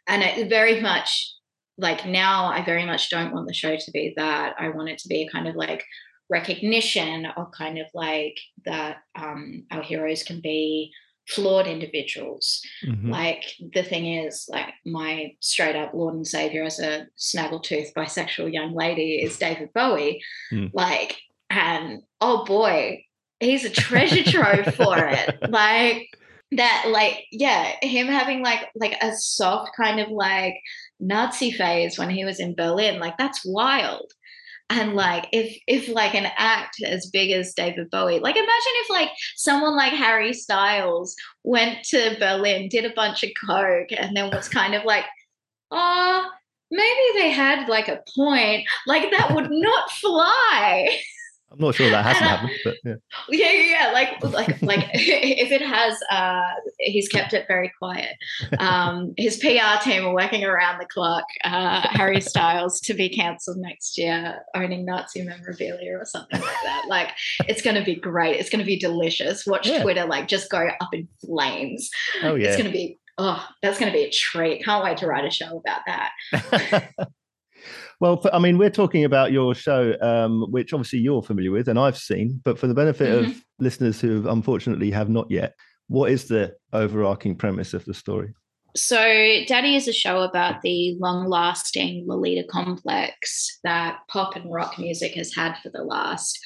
[0.09, 1.35] and it very much
[1.79, 4.99] like now i very much don't want the show to be that i want it
[4.99, 5.85] to be kind of like
[6.33, 10.91] recognition of kind of like that um, our heroes can be
[11.29, 12.63] flawed individuals.
[12.85, 13.11] Mm-hmm.
[13.11, 18.53] Like the thing is, like my straight up Lord and Savior as a snaggletooth bisexual
[18.53, 20.23] young lady is David Bowie.
[20.51, 20.71] Mm.
[20.73, 21.19] Like,
[21.51, 23.05] and oh boy,
[23.39, 25.51] he's a treasure trove for it.
[25.51, 26.09] Like
[26.53, 30.55] that, like, yeah, him having like like a soft kind of like
[30.99, 34.13] Nazi phase when he was in Berlin, like that's wild
[34.73, 38.91] and like if if like an act as big as david bowie like imagine if
[38.91, 44.31] like someone like harry styles went to berlin did a bunch of coke and then
[44.31, 45.05] was kind of like
[45.71, 46.29] oh
[46.73, 48.67] maybe they had like a point.
[48.87, 50.89] Like that would not fly
[51.53, 52.95] I'm not sure that hasn't happened, but yeah.
[53.31, 53.93] Yeah, yeah, yeah.
[53.93, 56.41] Like, like, like, if it has, uh,
[56.79, 58.17] he's kept it very quiet.
[58.59, 61.25] Um, his PR team are working around the clock.
[61.45, 66.85] Uh, Harry Styles to be cancelled next year, owning Nazi memorabilia or something like that.
[66.89, 67.11] Like,
[67.49, 68.41] it's going to be great.
[68.41, 69.47] It's going to be delicious.
[69.47, 69.83] Watch Yeah.
[69.83, 71.91] Twitter like just go up in flames.
[72.23, 72.99] Oh yeah, It's going to be.
[73.19, 74.65] Oh, that's going to be a treat.
[74.65, 76.91] Can't wait to write a show about that.
[78.03, 81.69] well, for, I mean, we're talking about your show, um, which obviously you're familiar with
[81.69, 83.31] and I've seen, but for the benefit Mm-hmm.
[83.31, 85.55] of listeners who unfortunately have not yet,
[85.87, 88.35] what is the overarching premise of the story?
[88.75, 88.97] So,
[89.47, 95.13] Daddy is a show about the long lasting Lolita complex that pop and rock music
[95.15, 96.37] has had for the last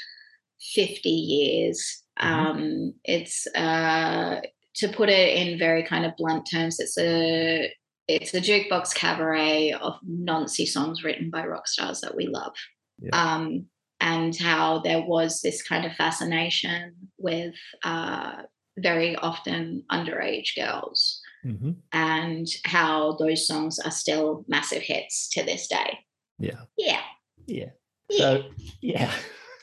[0.75, 2.03] 50 years.
[2.21, 2.27] Mhm.
[2.27, 4.43] Um, it's, uh,
[4.75, 7.73] to put it in very kind of blunt terms, it's a
[8.09, 12.55] it's a jukebox cabaret of noncy songs written by rock stars that we love.
[12.99, 13.11] Yeah.
[13.13, 13.67] Um,
[14.01, 18.43] and how there was this kind of fascination with uh,
[18.79, 21.73] very often underage girls Mm-hmm.
[21.93, 26.01] and how those songs are still massive hits to this day.
[26.41, 26.63] Yeah.
[26.77, 27.03] Yeah.
[27.47, 27.71] Yeah.
[28.11, 28.19] Yeah.
[28.19, 28.45] So,
[28.81, 29.13] yeah.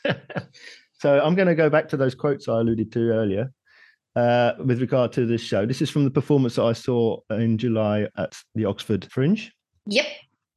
[1.02, 3.52] so I'm going to go back to those quotes I alluded to earlier
[4.16, 5.66] uh, with regard to this show.
[5.66, 9.52] This is from the performance that I saw in July at the Oxford Fringe.
[9.88, 10.06] Yep.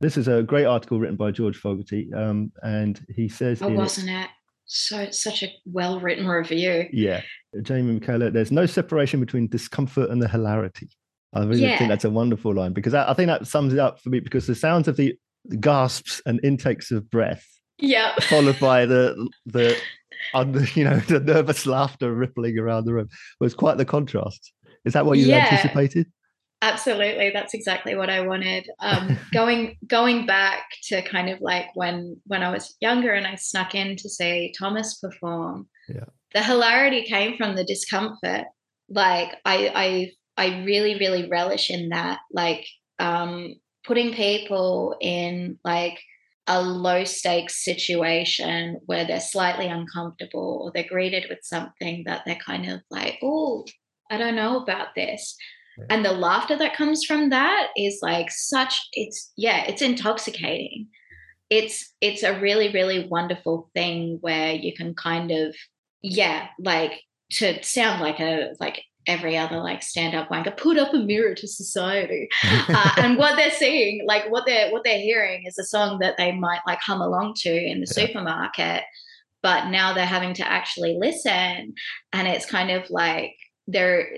[0.00, 4.10] This is a great article written by George Fogarty, um, and he says, Oh, wasn't
[4.10, 4.28] it?
[4.66, 6.86] So such a well written review.
[6.92, 7.22] yeah,
[7.62, 10.88] Jamie Mykaela, there's no separation between discomfort and the hilarity.
[11.32, 11.78] I really Yeah.
[11.78, 14.20] think that's a wonderful line because I, I think that sums it up for me
[14.20, 15.16] because the sounds of the
[15.60, 17.46] gasps and intakes of breath
[17.78, 18.14] Yeah.
[18.22, 19.76] followed by the the
[20.34, 24.52] un- you know the nervous laughter rippling around the room It was quite the contrast.
[24.84, 25.46] Is that what you Yeah.
[25.46, 26.06] anticipated?
[26.62, 27.30] Absolutely.
[27.30, 28.68] That's exactly what I wanted.
[28.80, 33.34] Um, going going back to kind of like when when I was younger and I
[33.34, 35.68] snuck in to see Tomás perform.
[35.88, 36.04] Yeah.
[36.34, 38.46] The hilarity came from the discomfort.
[38.88, 42.20] Like I I I really, really relish in that.
[42.32, 42.66] Like
[42.98, 45.98] um putting people in like
[46.46, 52.36] a low stakes situation where they're slightly uncomfortable or they're greeted with something that they're
[52.36, 53.64] kind of like, oh,
[54.10, 55.36] I don't know about this.
[55.90, 60.88] And the laughter that comes from that is like such it's yeah, it's intoxicating.
[61.50, 65.54] It's it's a really, really wonderful thing where you can kind of,
[66.02, 70.98] yeah, like to sound like a like every other like stand-up wanker, put up a
[70.98, 72.28] mirror to society
[72.68, 76.16] uh, and what they're seeing, like what they're what they're hearing, is a song that
[76.16, 78.06] they might like hum along to in the Yeah.
[78.06, 78.82] supermarket,
[79.42, 81.74] but now they're having to actually listen,
[82.12, 83.32] and it's kind of like
[83.68, 84.08] they're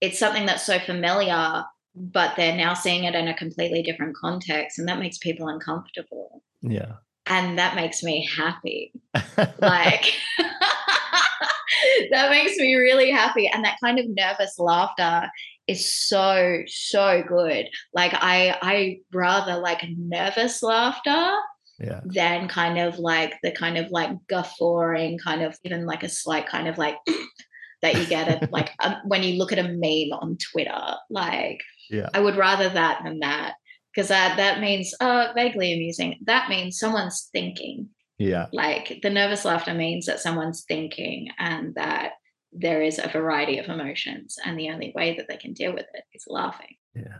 [0.00, 1.64] it's something that's so familiar,
[1.94, 6.42] but they're now seeing it in a completely different context, and that makes people uncomfortable,
[6.62, 6.94] yeah.
[7.26, 8.92] and that makes me happy
[9.60, 10.12] like
[12.10, 15.28] that makes me really happy and that kind of nervous laughter
[15.68, 21.32] is so so good like i i rather like nervous laughter
[21.78, 22.00] yeah.
[22.04, 26.46] than kind of like the kind of like guffawing kind of even like a slight
[26.46, 26.96] kind of like
[27.82, 31.60] that you get at like um, when you look at a meme on twitter like
[31.90, 32.08] Yeah.
[32.14, 33.54] i would rather that than that
[33.94, 37.88] because that that means uh vaguely amusing that means someone's thinking
[38.22, 38.46] Yeah.
[38.52, 42.12] like the nervous laughter means that someone's thinking and that
[42.52, 45.86] there is a variety of emotions and the only way that they can deal with
[45.94, 47.18] it is laughing Yeah.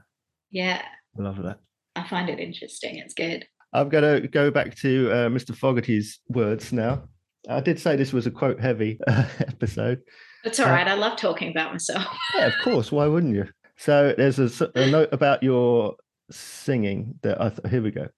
[0.51, 0.83] yeah
[1.19, 1.59] I love that.
[1.97, 5.57] i find it interesting it's good I'm going to go back to uh, Mr.
[5.57, 7.05] Fogarty's words now.
[7.49, 10.01] I did say this was a quote heavy uh, episode.
[10.45, 12.93] it's all Uh, right i love talking about myself Yeah, of course.
[12.93, 13.47] Why wouldn't you?
[13.79, 15.97] So there's a note about your
[16.31, 18.09] singing that I th- here we go.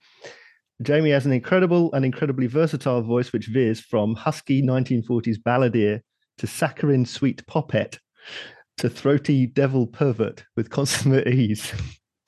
[0.82, 6.00] Jamie has an incredible and incredibly versatile voice which veers from husky 1940s balladeer
[6.38, 7.98] to saccharine sweet popette
[8.78, 11.72] to throaty devil pervert with consummate ease.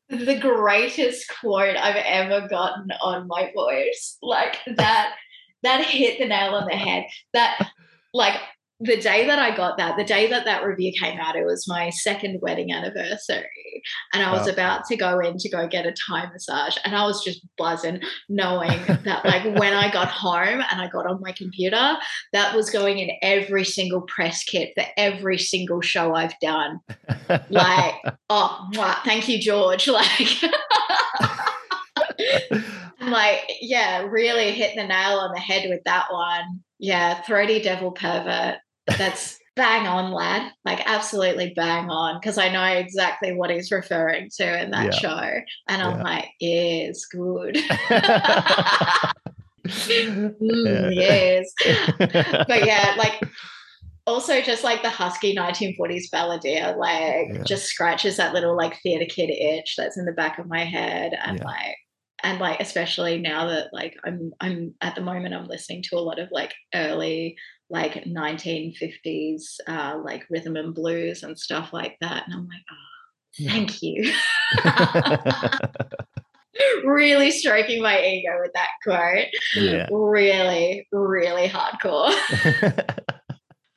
[0.08, 5.14] the greatest quote i've ever gotten on my voice like that
[5.64, 7.68] that hit the nail on the head that
[8.14, 8.40] like
[8.78, 11.66] the day that I got that, the day that that review came out, it was
[11.66, 13.82] my second wedding anniversary.
[14.12, 14.52] And I was Wow.
[14.52, 16.76] about to go in to go get a Thai massage.
[16.84, 21.06] And I was just buzzing, knowing that, like, when I got home and I got
[21.06, 21.96] on my computer,
[22.32, 26.80] that was going in every single press kit for every single show I've done.
[27.48, 27.94] Like,
[28.28, 29.88] oh, mwah, thank you, George.
[29.96, 30.28] Like,
[33.00, 36.60] I'm like, yeah, really hit the nail on the head with that one.
[36.78, 38.56] Yeah, throaty devil pervert.
[38.98, 40.52] That's bang on, lad.
[40.64, 42.20] Like, absolutely bang on.
[42.20, 44.90] Because I know exactly what he's referring to in that Yeah.
[44.90, 45.40] show.
[45.68, 46.02] And I'm Yeah.
[46.02, 47.56] like, it's good.
[49.68, 51.52] Mm, yes.
[52.46, 53.14] but yeah, like
[54.06, 57.42] also just like the husky 1940s balladeer, like Yeah.
[57.44, 61.14] just scratches that little like theater kid itch that's in the back of my head.
[61.20, 61.44] And Yeah.
[61.44, 61.76] like
[62.22, 66.00] and like especially now that like I'm I'm at the moment I'm listening to a
[66.00, 67.36] lot of like early
[67.68, 72.24] like 1950s uh like rhythm and blues and stuff like that.
[72.26, 74.12] And I'm like, oh, thank you.
[76.84, 79.26] really stroking my ego with that quote.
[79.54, 79.86] yeah.
[79.90, 82.12] Really, really hardcore.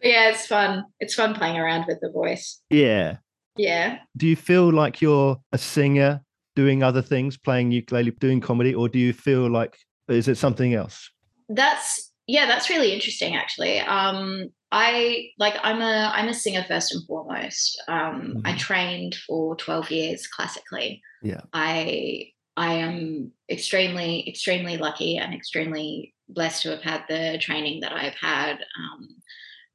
[0.02, 0.86] Yeah, it's fun.
[1.00, 2.62] It's fun playing around with the voice.
[2.70, 3.18] yeah.
[3.58, 3.98] Yeah.
[4.16, 6.22] Do you feel like you're a singer
[6.56, 9.78] doing other things, playing ukulele, doing comedy, or do you feel like
[10.08, 11.12] is it something else?
[11.50, 13.80] That's yeah, that's really interesting actually.
[13.80, 17.82] Um I like I'm a I'm a singer first and foremost.
[17.88, 18.58] Um I Mhm.
[18.58, 21.02] trained for 12 years classically.
[21.22, 21.42] Yeah.
[21.54, 27.94] I I am extremely extremely lucky and extremely blessed to have had the training that
[27.94, 28.58] I've had.
[28.78, 29.22] Um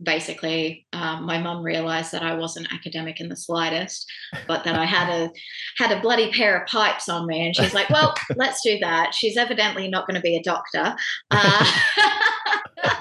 [0.04, 4.10] basically um, my mum realized that I wasn't academic in the slightest,
[4.46, 5.30] but that I had a
[5.76, 9.14] had a bloody pair of pipes on me, and she's like, "Well, let's do that."
[9.14, 10.94] She's evidently not going to be a doctor,
[11.30, 11.72] uh,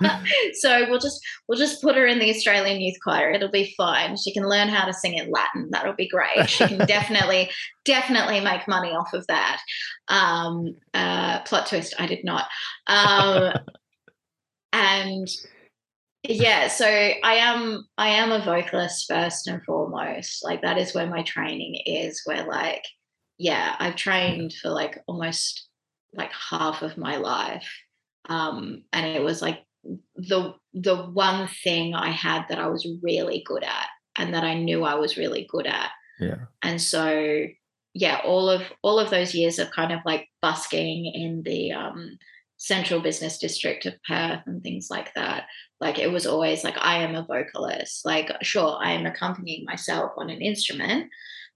[0.53, 3.31] so we'll just we'll just put her in the Australian Youth Choir.
[3.31, 4.17] It'll be fine.
[4.17, 5.69] She can learn how to sing in Latin.
[5.71, 6.49] That'll be great.
[6.49, 7.49] She can definitely
[7.85, 9.61] definitely make money off of that.
[10.07, 12.47] Um, uh, plot twist: I did not.
[12.87, 13.53] Um,
[14.73, 15.27] and
[16.23, 21.07] yeah so i am i am a vocalist first and foremost like that is where
[21.07, 22.83] my training is where like
[23.37, 25.67] yeah i've trained for like almost
[26.13, 27.67] like half of my life
[28.29, 29.63] um and it was like
[30.15, 34.53] the the one thing i had that i was really good at and that i
[34.53, 36.45] knew i was really good at Yeah.
[36.61, 37.45] and so
[37.93, 42.17] yeah all of all of those years of kind of like busking in the um
[42.57, 45.47] central business district of perth and things like that
[45.83, 48.05] like it was always like i am a vocalist.
[48.05, 51.09] Like sure i am accompanying myself on an instrument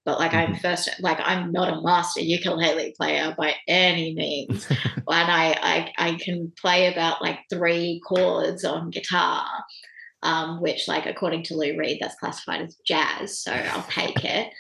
[0.06, 4.68] but like i'm first like i'm not a master ukulele player by any means.
[5.10, 5.46] And I,
[5.98, 9.46] I i can play about like three chords on guitar
[10.22, 14.52] um, which like according to lou reed that's classified as jazz so i'll take it.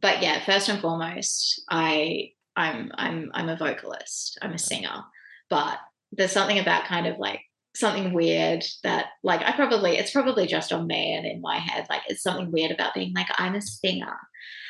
[0.00, 4.38] But yeah first and foremost i i'm i'm i'm a vocalist.
[4.42, 5.02] I'm a singer.
[5.48, 5.78] But
[6.12, 7.40] there's something about kind of like
[7.74, 11.86] something weird that like I probably it's probably just on me and in my head
[11.88, 14.16] like it's something weird about being like I'm a singer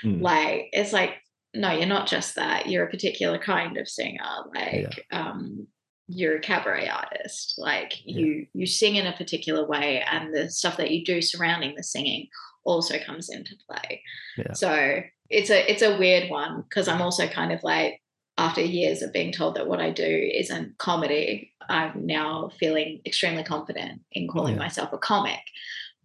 [0.04, 0.22] Mm.
[0.22, 1.10] like it's like
[1.54, 4.24] no you're not just that you're a particular kind of singer
[4.54, 5.66] like um
[6.08, 8.18] you're a cabaret artist like Yeah.
[8.18, 11.82] you you sing in a particular way and the stuff that you do surrounding the
[11.82, 12.28] singing
[12.64, 14.02] also comes into play
[14.38, 14.52] Yeah.
[14.54, 18.00] so it's a it's a weird one because i'm also kind of like
[18.38, 23.42] after years of being told that what i do isn't comedy i'm now feeling extremely
[23.44, 24.60] confident in calling Yeah.
[24.60, 25.40] myself a comic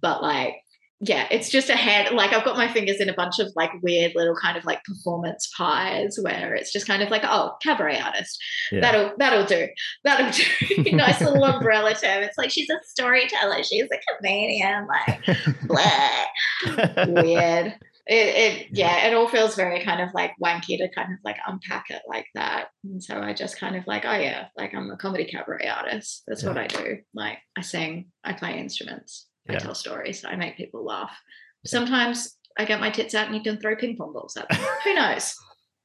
[0.02, 0.56] but like
[1.02, 2.16] yeah, it's just a hand.
[2.16, 4.82] Like I've got my fingers in a bunch of like weird little kind of like
[4.86, 8.42] performance pies where it's just kind of like, oh, cabaret artist.
[8.72, 8.80] Yeah.
[8.80, 9.68] That'll that'll do.
[10.06, 10.92] That'll do.
[10.96, 12.24] nice little umbrella term.
[12.24, 13.62] It's like she's a storyteller.
[13.64, 14.88] She's a comedian.
[14.88, 15.26] Like
[15.68, 17.74] blah, weird.
[18.08, 21.38] It, it yeah, it all feels very kind of like wanky to kind of like
[21.48, 22.68] unpack it like that.
[22.84, 26.24] And so I just kind of like, oh yeah, like I'm a comedy cabaret artist.
[26.28, 26.98] That's what I do.
[27.14, 31.18] Like I sing, I play instruments, I tell stories, I make people laugh.
[31.66, 34.60] Sometimes I get my tits out and you can throw ping pong balls at them.
[34.84, 35.36] Who knows?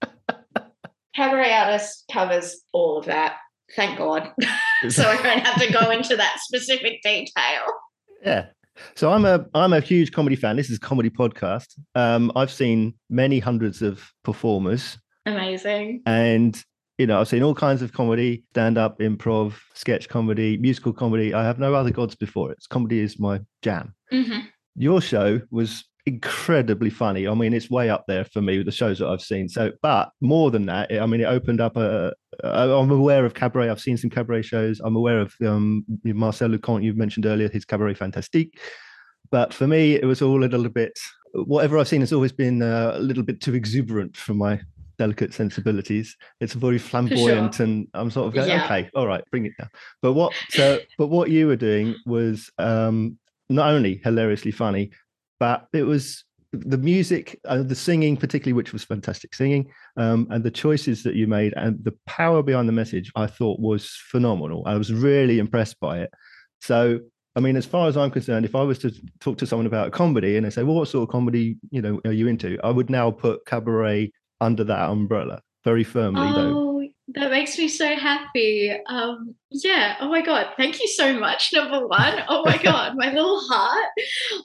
[1.16, 3.36] Cabaret artist covers all of that.
[3.76, 4.30] Thank God.
[4.88, 7.62] so I don't have to go into that specific detail.
[8.24, 8.46] Yeah.
[8.94, 10.56] So I'm a I'm a huge comedy fan.
[10.56, 11.66] This is a comedy podcast.
[11.94, 16.02] Um, I've seen many hundreds of performers, Amazing.
[16.06, 16.62] and
[16.98, 21.32] you know I've seen all kinds of comedy, stand up, improv, sketch comedy, musical comedy.
[21.34, 22.58] I have no other gods before it.
[22.68, 23.94] Comedy is my jam.
[24.10, 24.40] hmm
[24.76, 27.28] Your show was incredibly funny.
[27.28, 29.48] I mean, it's way up there for me with the shows that I've seen.
[29.48, 32.12] So, but more than that, I mean, it opened up a.
[32.44, 33.68] I- I'm aware of cabaret.
[33.68, 34.80] I've seen some cabaret shows.
[34.80, 38.58] I'm aware of um, Marcel Lucont you mentioned earlier, his Cabaret Fantastique.
[39.30, 40.98] But for me, it was all a little bit.
[41.34, 44.60] Whatever I've seen has always been uh, a little bit too exuberant for my
[44.98, 46.16] delicate sensibilities.
[46.40, 48.64] It's very flamboyant, and I'm sort of going, Yeah.
[48.64, 49.70] okay, all right, bring it down.
[50.02, 50.32] But what?
[50.50, 53.18] So, but what you were doing was um,
[53.48, 54.90] not only hilariously funny,
[55.38, 60.42] but it was the music, uh, the singing, particularly, which was fantastic singing, um, and
[60.42, 64.64] the choices that you made and the power behind the message, I thought was phenomenal.
[64.66, 66.10] I was really impressed by it.
[66.60, 67.00] So,
[67.36, 69.92] I mean, as far as I'm concerned, if I was to talk to someone about
[69.92, 72.70] comedy and they say, "Well, what sort of comedy, you know, are you into?" I
[72.70, 76.54] would now put cabaret under that umbrella very firmly, though.
[76.56, 76.70] Oh
[77.14, 78.72] that makes me so happy.
[78.86, 79.96] Um, yeah.
[80.00, 80.54] Oh my god.
[80.56, 81.52] Thank you so much.
[81.52, 82.22] Number one.
[82.28, 83.88] Oh my god, my little heart.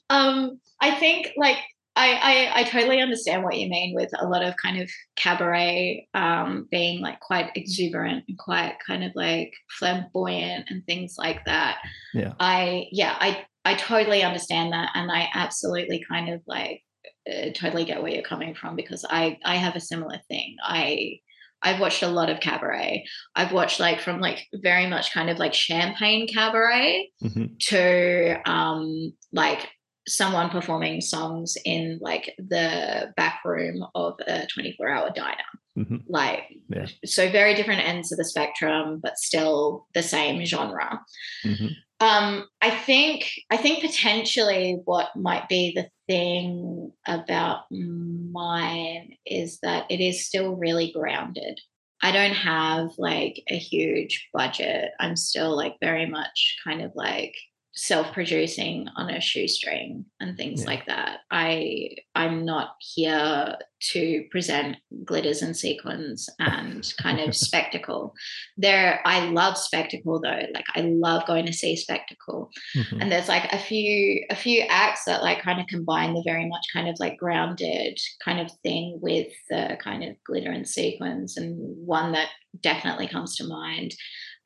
[0.10, 1.58] Um, I think like
[1.96, 6.08] I, I, I totally understand what you mean with a lot of kind of cabaret
[6.14, 11.78] um, being like quite exuberant and quite kind of like flamboyant and things like that.
[12.14, 12.34] Yeah.
[12.40, 16.84] I yeah I I totally understand that and I absolutely kind of like
[17.32, 20.58] uh, totally get where you're coming from because I I have a similar thing.
[20.64, 21.20] I
[21.62, 23.06] I've watched a lot of cabaret.
[23.36, 27.46] I've watched like from like very much kind of like champagne cabaret mm-hmm.
[27.70, 29.68] to um like
[30.08, 35.38] someone performing songs in like the back room of a 24 hour diner.
[35.78, 35.98] Mm-hmm.
[36.08, 36.88] Like, yeah.
[37.06, 41.02] so very different ends of the spectrum, but still the same genre.
[41.44, 41.68] Mm-hmm.
[42.00, 49.86] Um, I think, I think potentially what might be the thing about mine is that
[49.90, 51.60] it is still really grounded.
[52.02, 54.92] I don't have like a huge budget.
[55.00, 57.34] I'm still like very much kind of like
[57.78, 60.68] self-producing on a shoestring and things yeah.
[60.68, 68.14] like that i i'm not here to present glitters and sequins and kind of spectacle
[68.56, 73.02] there i love spectacle though like i love going to see spectacle mm-hmm.
[73.02, 76.48] and there's like a few a few acts that like kind of combine the very
[76.48, 81.36] much kind of like grounded kind of thing with the kind of glitter and sequins
[81.36, 82.30] and one that
[82.62, 83.94] definitely comes to mind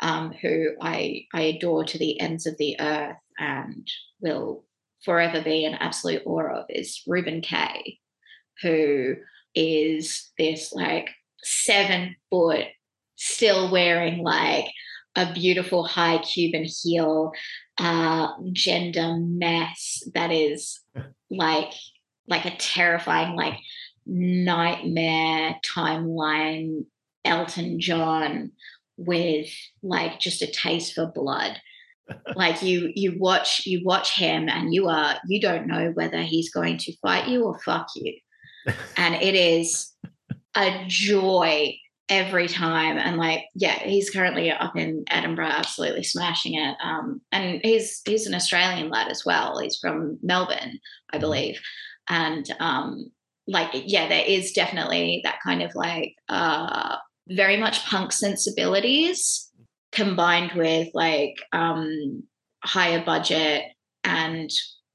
[0.02, 3.88] um, who I, I adore to the ends of the earth and
[4.22, 4.66] will
[5.04, 8.00] forever be an absolute awe of is Reuben Kaye,
[8.62, 9.16] who
[9.56, 11.10] is this like
[11.43, 12.66] seven foot,
[13.16, 14.66] still wearing like
[15.16, 17.32] a beautiful high Cuban heel
[17.78, 20.80] uh, gender mess that is
[21.32, 21.72] like
[22.28, 23.56] like a terrifying like
[24.06, 26.86] nightmare timeline
[27.26, 28.52] Elton John
[29.00, 29.50] with
[29.82, 31.58] like just a taste for blood.
[32.36, 36.52] Like you you watch you watch him and you are you don't know whether he's
[36.52, 38.16] going to fight you or fuck you.
[38.97, 39.93] And it is
[40.56, 41.78] a joy
[42.10, 42.97] every time.
[42.97, 46.76] And like yeah he's currently up in edinburgh absolutely smashing it.
[46.84, 49.60] Um and he's he's an australian lad as well.
[49.60, 50.80] He's from melbourne
[51.12, 51.22] i mm-hmm.
[51.22, 51.62] believe.
[52.10, 53.12] And um
[53.47, 56.97] like yeah there is definitely that kind of like uh
[57.30, 59.49] very much punk sensibilities
[59.91, 62.23] combined with like um,
[62.63, 63.63] higher budget
[64.03, 64.49] and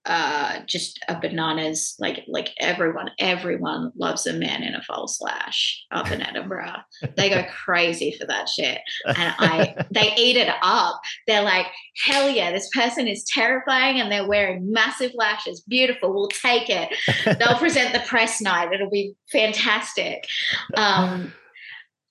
[0.07, 5.83] uh, just a bananas like like everyone everyone loves a man in a false lash
[5.93, 6.75] up in Edinburgh.
[7.17, 11.01] they go crazy for that shit, and I they eat it up.
[11.27, 11.67] They're like,
[12.05, 15.63] hell yeah, this person is terrifying, and they're wearing massive lashes.
[15.63, 16.95] Beautiful, we'll take it.
[17.39, 18.75] They'll present the press night.
[18.75, 20.27] It'll be fantastic.
[20.77, 21.33] Um,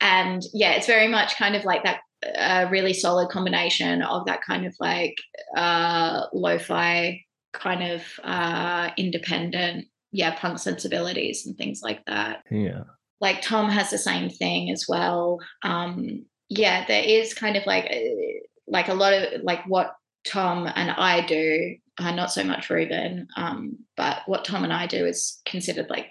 [0.03, 2.01] and yeah it's very much kind of like that
[2.37, 5.15] a really solid combination of that kind of like
[5.57, 7.19] uh lo-fi
[7.53, 12.43] kind of uh independent yeah punk sensibilities and things like that.
[12.51, 12.83] Yeah.
[13.19, 15.39] Like tom has the same thing as well.
[15.63, 19.95] Um yeah there is kind of like uh, like a lot of like what
[20.25, 24.87] tom and i do uh, not so much Reuben, um, but what Tom and I
[24.87, 26.07] do is considered like,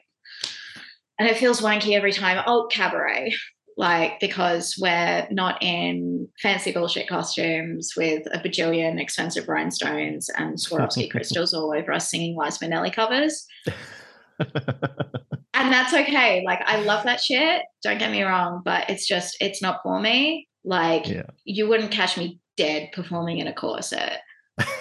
[1.19, 2.43] and it feels wanky every time.
[2.47, 3.35] Oh, cabaret,
[3.77, 11.11] like because we're not in fancy bullshit costumes with a bajillion expensive rhinestones and Swarovski
[11.11, 13.47] crystals all over us singing Liza Minnelli covers.
[14.39, 16.43] and that's okay.
[16.45, 17.63] Like I love that shit.
[17.83, 20.49] Don't get me wrong, but it's just it's not for me.
[20.65, 21.27] Like yeah.
[21.45, 24.21] you wouldn't catch me dead performing in a corset.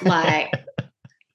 [0.01, 0.51] Like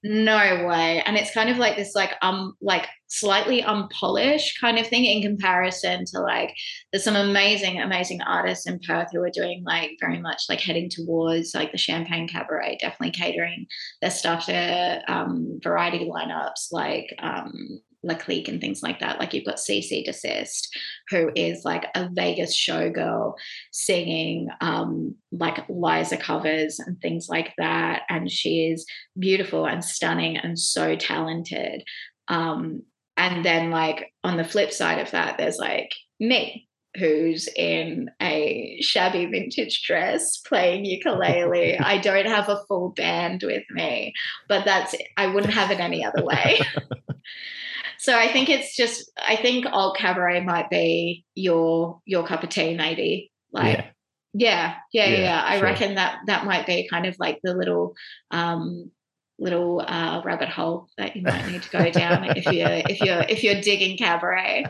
[0.08, 1.02] no way.
[1.04, 5.22] And it's kind of like this like um like slightly unpolished kind of thing in
[5.22, 6.54] comparison to like
[6.90, 10.90] there's some amazing amazing artists in perth who are doing like very much like heading
[10.90, 13.66] towards like the champagne cabaret definitely catering
[14.00, 19.18] their stuff to um variety lineups like um Leclerc and things like that.
[19.18, 20.68] Like you've got CC Desist,
[21.10, 23.34] who is like a Vegas showgirl
[23.72, 28.02] singing um, like Liza covers and things like that.
[28.08, 28.86] And she is
[29.18, 31.82] beautiful and stunning and so talented.
[32.28, 32.82] Um,
[33.16, 35.90] and then like on the flip side of that, there's like
[36.20, 36.66] me,
[36.98, 41.78] who's in a shabby vintage dress playing ukulele.
[41.78, 44.12] I don't have a full band with me,
[44.48, 46.60] but that's I wouldn't have it any other way.
[48.06, 52.50] so I think it's just I think alt cabaret might be your your cup of
[52.50, 53.32] tea, maybe.
[53.52, 53.78] Like
[54.32, 55.08] yeah, yeah, yeah.
[55.08, 55.44] yeah, yeah.
[55.44, 55.64] I sure.
[55.64, 57.94] reckon that that might be kind of like the little
[58.30, 58.92] um
[59.40, 63.24] little uh, rabbit hole that you might need to go down if you're if you're
[63.28, 64.66] if you're digging cabaret.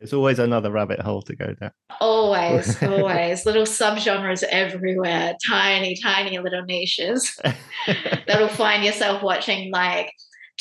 [0.00, 1.72] There's always another rabbit hole to go down.
[2.00, 3.44] Always, always.
[3.44, 7.38] little subgenres everywhere, tiny, tiny little niches
[8.26, 10.10] that'll find yourself watching like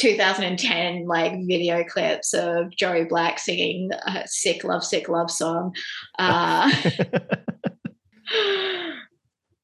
[0.02, 5.76] 2010 like video clips of Joey Black singing a sick love sick love song.
[6.18, 6.72] Uh,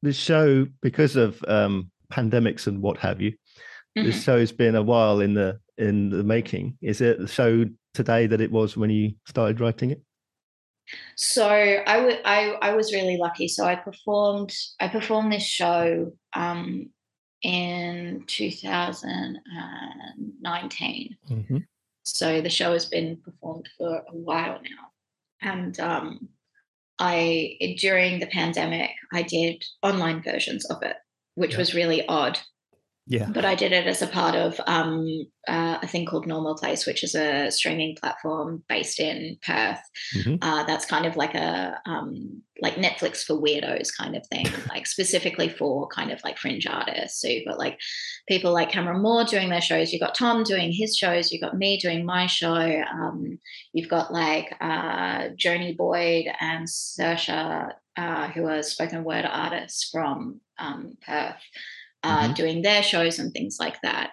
[0.04, 4.06] the show because of um, pandemics and what have you, mm-hmm.
[4.06, 6.78] the show's been a while in the in the making.
[6.84, 7.66] Is it the show
[7.96, 10.02] today that it was when you started writing it?
[11.16, 13.48] So I, w- I, I was really lucky.
[13.48, 16.92] So I performed I performed this show um,
[17.44, 21.18] in 2019.
[21.30, 21.58] Mm-hmm.
[22.04, 24.88] So the show has been performed for a while now,
[25.42, 26.30] and um,
[27.00, 30.96] I during the pandemic I did online versions of it,
[31.36, 31.58] which yeah.
[31.58, 32.40] was really odd
[33.10, 33.30] yeah.
[33.32, 35.08] But I did it as a part of um,
[35.48, 39.80] uh, a thing called Normal Place, which is a streaming platform based in Perth.
[40.14, 40.36] Mm-hmm.
[40.42, 44.86] Uh, that's kind of like a um, like Netflix for weirdos kind of thing, like
[44.86, 47.22] specifically for kind of like fringe artists.
[47.22, 47.80] So you've got like
[48.28, 49.94] people like Cameron Moore doing their shows.
[49.94, 51.32] You've got Tom doing his shows.
[51.32, 52.84] You've got me doing my show.
[52.92, 53.40] Um,
[53.72, 60.42] you've got like uh, Joni Boyd and Saoirse, uh, who are spoken word artists from
[60.60, 61.42] um, Perth
[62.04, 62.34] uh, mm-hmm.
[62.34, 64.12] doing their shows and things like that.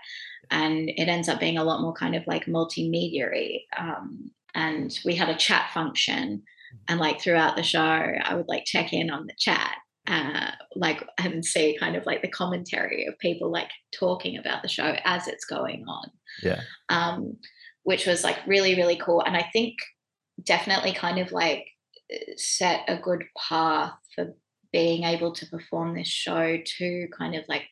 [0.50, 5.14] And it ends up being a lot more kind of like multimedia um, and we
[5.14, 6.42] had a chat function.
[6.88, 9.76] And like throughout the show, I would like check in on the chat
[10.06, 14.68] uh, like and see kind of like the commentary of people like talking about the
[14.68, 16.10] show as it's going on.
[16.42, 16.60] Yeah.
[16.88, 17.36] Um,
[17.84, 19.22] which was like really, really cool.
[19.22, 19.74] And I think
[20.42, 21.66] definitely kind of like
[22.36, 24.34] set a good path for
[24.72, 27.64] being able to perform this show to kind of like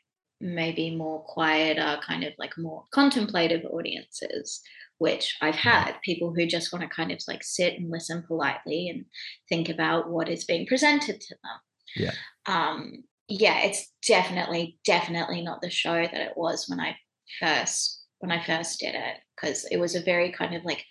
[0.42, 4.60] maybe more quieter, kind of like more contemplative audiences,
[4.98, 8.88] which I've had people who just want to kind of like sit and listen politely
[8.88, 9.04] and
[9.48, 11.60] think about what is being presented to them.
[11.96, 12.12] Yeah.
[12.46, 16.96] Um, yeah, it's definitely, definitely not the show that it was when I
[17.40, 20.84] first when I first did it, because it was a very kind of like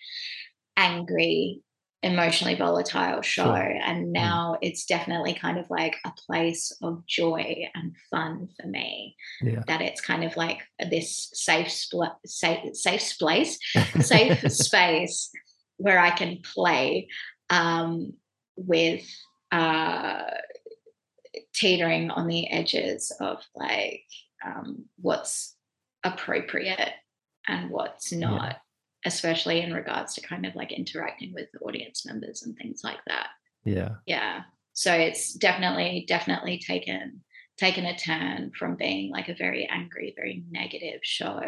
[0.76, 1.62] angry
[2.04, 3.56] emotionally volatile show sure.
[3.56, 4.12] and mm.
[4.12, 4.58] now mm.
[4.62, 9.62] it's definitely kind of like a place of joy and fun for me yeah.
[9.68, 13.60] that it's kind of like this safe spl- safe safe space
[14.02, 15.30] safe space
[15.78, 17.08] where i can play
[17.52, 18.14] um,
[18.56, 19.06] with
[19.52, 20.24] uh,
[21.54, 24.06] teetering on the edges of like
[24.44, 25.56] um, what's
[26.04, 26.94] appropriate
[27.48, 28.56] and what's not yeah
[29.06, 33.28] especially in regards to kind of like interacting with audience members and things like that.
[33.66, 33.96] Yeah.
[34.06, 34.42] Yeah.
[34.74, 37.22] So it's definitely, definitely taken
[37.58, 41.42] taken a turn from being like a very angry, very negative show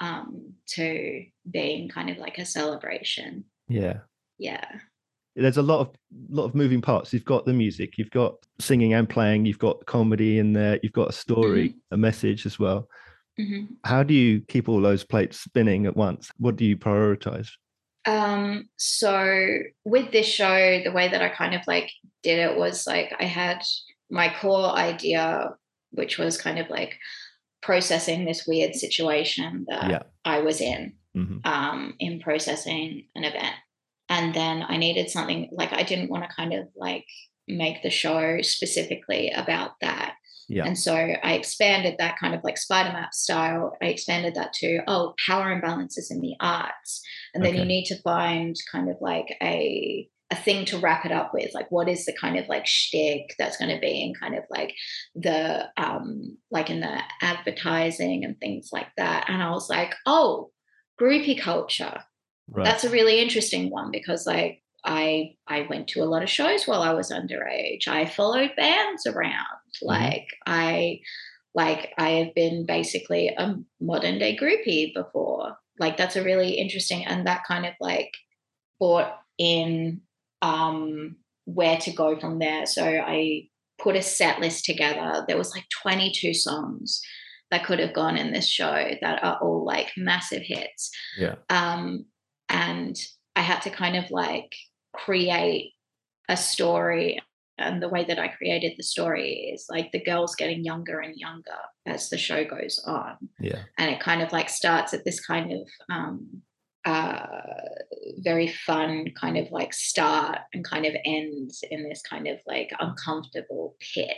[0.00, 3.44] um, to being kind of like a celebration.
[3.68, 3.98] Yeah.
[4.38, 4.64] Yeah.
[5.36, 5.94] There's a lot of
[6.30, 7.12] lot of moving parts.
[7.12, 10.92] You've got the music, you've got singing and playing, you've got comedy in there, you've
[10.92, 11.94] got a story, mm-hmm.
[11.94, 12.88] a message as well.
[13.38, 13.74] Mm-hmm.
[13.84, 16.30] How do you keep all those plates spinning at once?
[16.38, 17.50] What do you prioritize?
[18.06, 21.90] Um, so with this show, the way that I kind of like
[22.22, 23.62] did it was like I had
[24.10, 25.50] my core idea,
[25.90, 26.96] which was kind of like
[27.62, 30.02] processing this weird situation that yeah.
[30.24, 31.38] I was in, mm-hmm.
[31.44, 33.54] um, in processing an event.
[34.08, 37.04] And then I needed something like I didn't want to kind of like
[37.46, 40.14] make the show specifically about that.
[40.48, 40.64] Yeah.
[40.64, 43.76] And so I expanded that kind of like spider map style.
[43.82, 47.02] I expanded that to, oh, power imbalances in the arts.
[47.34, 47.60] And then okay.
[47.60, 51.54] you need to find kind of like a a thing to wrap it up with.
[51.54, 54.44] Like what is the kind of like shtick that's going to be in kind of
[54.50, 54.74] like
[55.14, 59.26] the um like in the advertising and things like that.
[59.28, 60.50] And I was like, oh,
[61.00, 62.02] groupie culture.
[62.50, 62.64] Right.
[62.64, 66.66] That's a really interesting one because like I I went to a lot of shows
[66.66, 67.88] while I was underage.
[67.88, 69.32] I followed bands around.
[69.32, 69.86] Mm-hmm.
[69.86, 71.00] Like I
[71.54, 75.56] like I have been basically a modern day groupie before.
[75.78, 78.12] Like that's a really interesting and that kind of like
[78.78, 80.02] brought in
[80.42, 82.66] um where to go from there.
[82.66, 83.48] So I
[83.80, 85.24] put a set list together.
[85.26, 87.00] There was like 22 songs
[87.50, 90.90] that could have gone in this show that are all like massive hits.
[91.18, 91.36] Yeah.
[91.50, 92.06] Um
[92.48, 92.96] and
[93.34, 94.54] I had to kind of like
[95.04, 95.72] create
[96.28, 97.20] a story
[97.58, 101.16] and the way that I created the story is like the girl's getting younger and
[101.16, 103.16] younger as the show goes on.
[103.40, 103.62] Yeah.
[103.76, 106.42] And it kind of like starts at this kind of um,
[106.84, 107.26] uh,
[108.18, 112.70] very fun kind of like start and kind of ends in this kind of like
[112.78, 114.16] uncomfortable pit.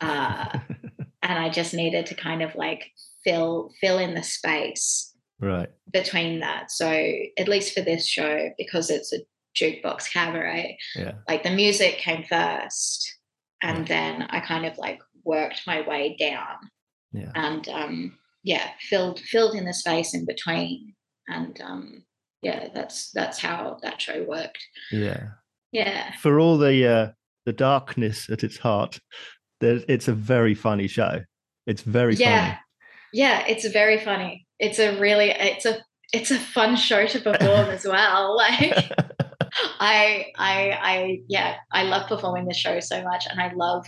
[0.00, 0.58] Uh,
[1.22, 2.90] and I just needed to kind of like
[3.22, 6.70] fill fill in the space right between that.
[6.72, 6.90] So
[7.38, 9.18] at least for this show, because it's a
[9.56, 10.78] jukebox cabaret.
[10.94, 11.12] Yeah.
[11.28, 13.18] Like the music came first,
[13.62, 16.56] and then I kind of like worked my way down.
[17.12, 17.32] Yeah.
[17.34, 20.94] And um, yeah, filled filled in the space in between,
[21.28, 22.04] and um,
[22.42, 24.64] yeah, that's that's how that show worked.
[24.90, 25.28] Yeah.
[25.72, 26.12] Yeah.
[26.20, 27.12] For all the uh,
[27.46, 29.00] the darkness at its heart,
[29.60, 31.20] it's a very funny show.
[31.66, 32.46] It's very yeah.
[32.46, 32.58] funny.
[33.12, 34.46] Yeah, it's very funny.
[34.58, 35.78] It's a really it's a
[36.12, 38.36] it's a fun show to perform as well.
[38.36, 38.92] Like
[39.80, 43.86] I I I yeah, I love performing the show so much and I love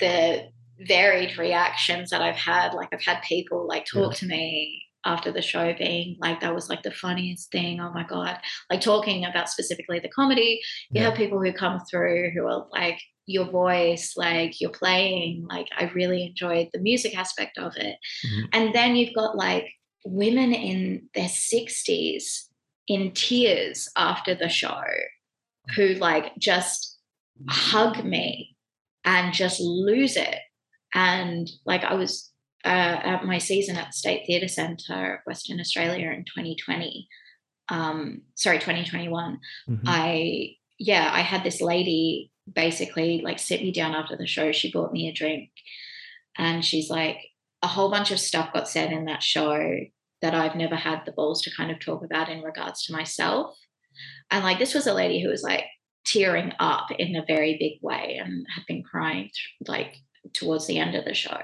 [0.00, 0.48] the
[0.86, 2.74] varied reactions that I've had.
[2.74, 4.18] Like I've had people like talk Yeah.
[4.18, 7.80] to me after the show being like that was like the funniest thing.
[7.80, 8.38] Oh my god.
[8.70, 10.60] Like talking about specifically the comedy.
[10.90, 11.08] You Yeah.
[11.08, 15.84] have people who come through who are like your voice, like you're playing, like I
[15.94, 17.96] really enjoyed the music aspect of it.
[18.26, 18.48] Mhm.
[18.52, 19.68] And then you've got like
[20.04, 22.47] women in their 60s
[22.88, 24.82] in tears after the show
[25.76, 26.98] who like just
[27.48, 28.56] hug me
[29.04, 30.38] and just lose it.
[30.94, 32.30] And like I was
[32.64, 37.08] uh, at my season at the State Theatre Centre of Western Australia in 2020.
[37.68, 39.38] Um, sorry, 2021.
[39.68, 39.80] Mhm.
[39.84, 44.52] I yeah, I had this lady basically like sit me down after the show.
[44.52, 45.50] She bought me a drink,
[46.36, 47.18] and she's like,
[47.62, 49.78] a whole bunch of stuff got said in that show
[50.22, 53.56] that I've never had the balls to kind of talk about in regards to myself.
[54.30, 55.64] And like this was a lady who was like
[56.06, 59.30] tearing up in a very big way and had been crying
[59.66, 59.96] like
[60.32, 61.40] towards the end of the show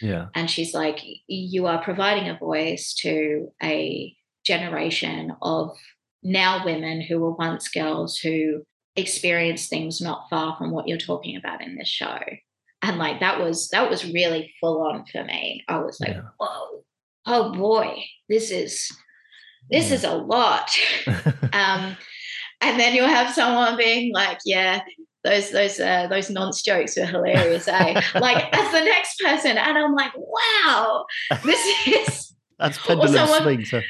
[0.00, 0.26] yeah.
[0.34, 4.14] and she's like you are providing a voice to a
[4.44, 5.70] generation of
[6.22, 8.62] now women who were once girls who
[8.96, 12.18] experienced things not far from what you're talking about in this show
[12.82, 16.22] and like that was that was really full on for me i was like Yeah.
[16.38, 16.84] whoa
[17.26, 18.88] oh boy this is
[19.70, 19.94] this Yeah.
[19.96, 20.70] is a lot
[21.52, 21.96] um
[22.60, 24.80] and then you'll have someone being like yeah
[25.24, 28.00] those those uh, those nonce jokes were hilarious eh?
[28.20, 31.04] like as the next person and i'm like wow
[31.44, 33.64] this is That's pendulum someone- swing.
[33.64, 33.80] So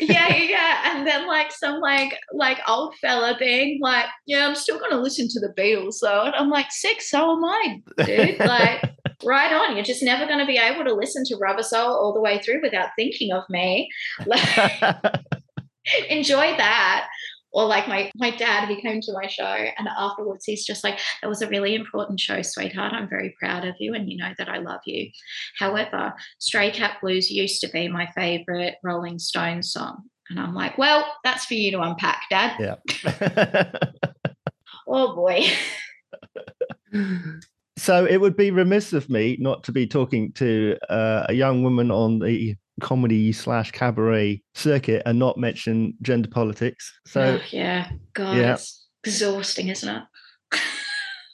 [0.00, 4.54] yeah yeah, yeah and then like some like like old fella being like yeah i'm
[4.56, 8.38] still gonna listen to the beatles though and i'm like sick so am i dude
[8.40, 8.82] like
[9.24, 9.76] right on.
[9.76, 12.38] You're just never going to be able to listen to rubber soul all the way
[12.38, 13.88] through without thinking of me.
[14.26, 14.42] Like
[16.08, 17.08] enjoy that.
[17.52, 20.98] Or like my my dad he came to my show and afterwards he's just like
[21.22, 22.92] that was a really important show sweetheart.
[22.92, 25.08] I'm very proud of you and you know that i love you.
[25.56, 30.76] However stray cat blues used to be my favorite rolling stones song and i'm like
[30.78, 32.56] well that's for you to unpack dad.
[32.58, 33.70] Yeah.
[34.88, 35.46] oh boy
[37.76, 41.62] so it would be remiss of me not to be talking to uh, a young
[41.62, 46.92] woman on the comedy slash cabaret circuit and not mention gender politics.
[47.06, 48.52] So, Oh, yeah god Yeah.
[48.54, 50.02] it's exhausting isn't it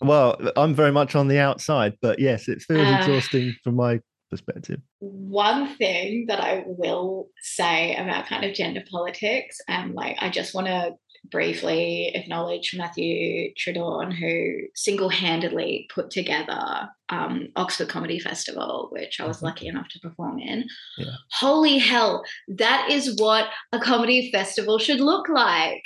[0.03, 4.01] well, I'm very much on the outside, but yes, it feels Uh, exhausting from my
[4.31, 4.81] perspective.
[5.01, 10.55] one thing that I will say about kind of gender politics, and like I just
[10.55, 10.95] want to
[11.31, 19.27] briefly acknowledge Matthew Trudorn, who single handedly put together um, Oxford Comedy Festival, which I
[19.27, 19.43] was Mhm.
[19.43, 20.67] lucky enough to perform in.
[20.99, 21.13] Yeah.
[21.33, 25.83] Holy hell, that is what a comedy festival should look like.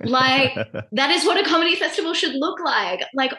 [0.00, 0.54] Like,
[0.92, 3.32] that is what a comedy festival should look like like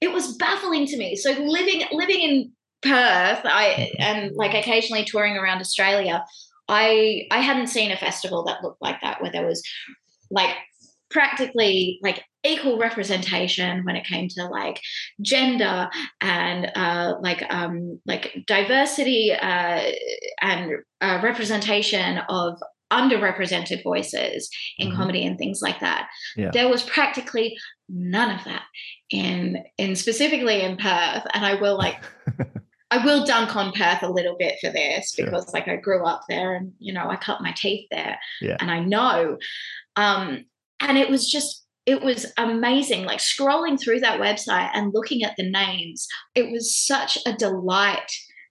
[0.00, 2.52] it was baffling to me so living living in
[2.82, 6.24] perth i and like occasionally touring around australia
[6.68, 9.62] i i hadn't seen a festival that looked like that where there was
[10.32, 10.56] like
[11.10, 14.80] practically like equal representation when it came to like
[15.20, 15.88] gender
[16.20, 19.82] and uh, like um, like diversity uh,
[20.40, 22.58] and uh, representation of
[22.92, 24.96] underrepresented voices in Mhm.
[24.96, 26.08] comedy and things like that.
[26.36, 26.50] Yeah.
[26.52, 27.56] There was practically
[27.88, 28.64] none of that
[29.10, 32.02] in in specifically in Perth, and I will like
[32.94, 35.24] I will dunk on Perth a little bit for this Sure.
[35.26, 38.56] because like I grew up there and you know I cut my teeth there Yeah.
[38.60, 39.38] and I know
[39.96, 40.44] um
[40.80, 45.34] and it was just it was amazing like scrolling through that website and looking at
[45.36, 48.10] the names it was such a delight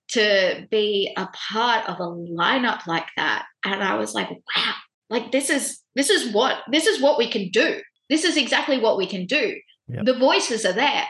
[0.10, 4.74] to be a part of a lineup like that and I was like wow
[5.10, 7.80] like this is this is what this is what we can do
[8.10, 9.56] this is exactly what we can do
[9.88, 10.02] Yeah.
[10.04, 11.08] the voices are there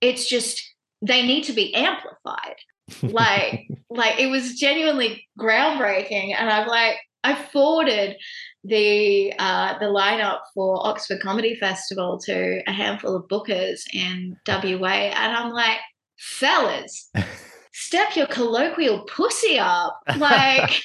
[0.00, 0.62] it's just
[1.02, 2.56] they need to be amplified.
[3.02, 6.34] Like like it was genuinely groundbreaking.
[6.36, 8.16] And i've like i forwarded
[8.62, 14.88] the uh the lineup for oxford comedy festival to a handful of bookers in wa
[14.88, 15.78] and i'm like
[16.16, 17.10] fellas
[17.78, 20.00] step your colloquial pussy up.
[20.16, 20.82] Like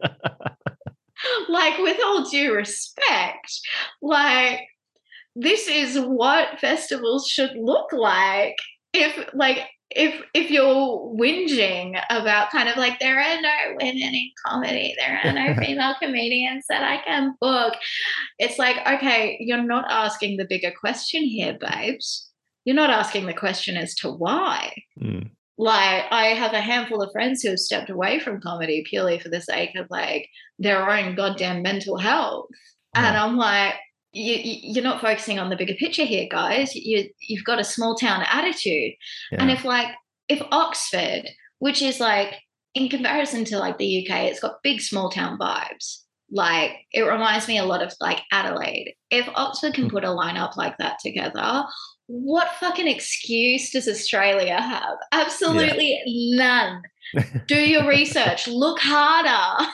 [1.48, 3.60] like with all due respect
[4.02, 4.60] like
[5.34, 8.56] this is what festivals should look like.
[9.00, 14.30] If like if if you're whinging about kind of like there are no women in
[14.44, 17.74] comedy, there are no female comedians that I can book,
[18.38, 22.30] it's like okay, you're not asking the bigger question here, babes.
[22.64, 24.74] You're not asking the question as to why.
[25.00, 25.30] Mm.
[25.56, 29.28] Like I have a handful of friends who have stepped away from comedy purely for
[29.28, 30.28] the sake of like
[30.58, 32.46] their own goddamn mental health,
[32.94, 33.74] and I'm like,
[34.16, 36.74] you, you're not focusing on the bigger picture here, guys.
[36.74, 38.94] You, you've got a small town attitude.
[39.30, 39.42] Yeah.
[39.42, 39.88] And if, like,
[40.28, 42.34] if Oxford, which is like,
[42.74, 46.02] in comparison to like the UK, it's got big small town vibes.
[46.30, 48.94] Like, it reminds me a lot of like Adelaide.
[49.10, 49.90] If Oxford can Hmm.
[49.90, 51.64] put a lineup like that together,
[52.08, 54.96] what fucking excuse does Australia have?
[55.12, 56.82] Absolutely none.
[57.46, 58.46] Do your research.
[58.48, 59.70] Look harder.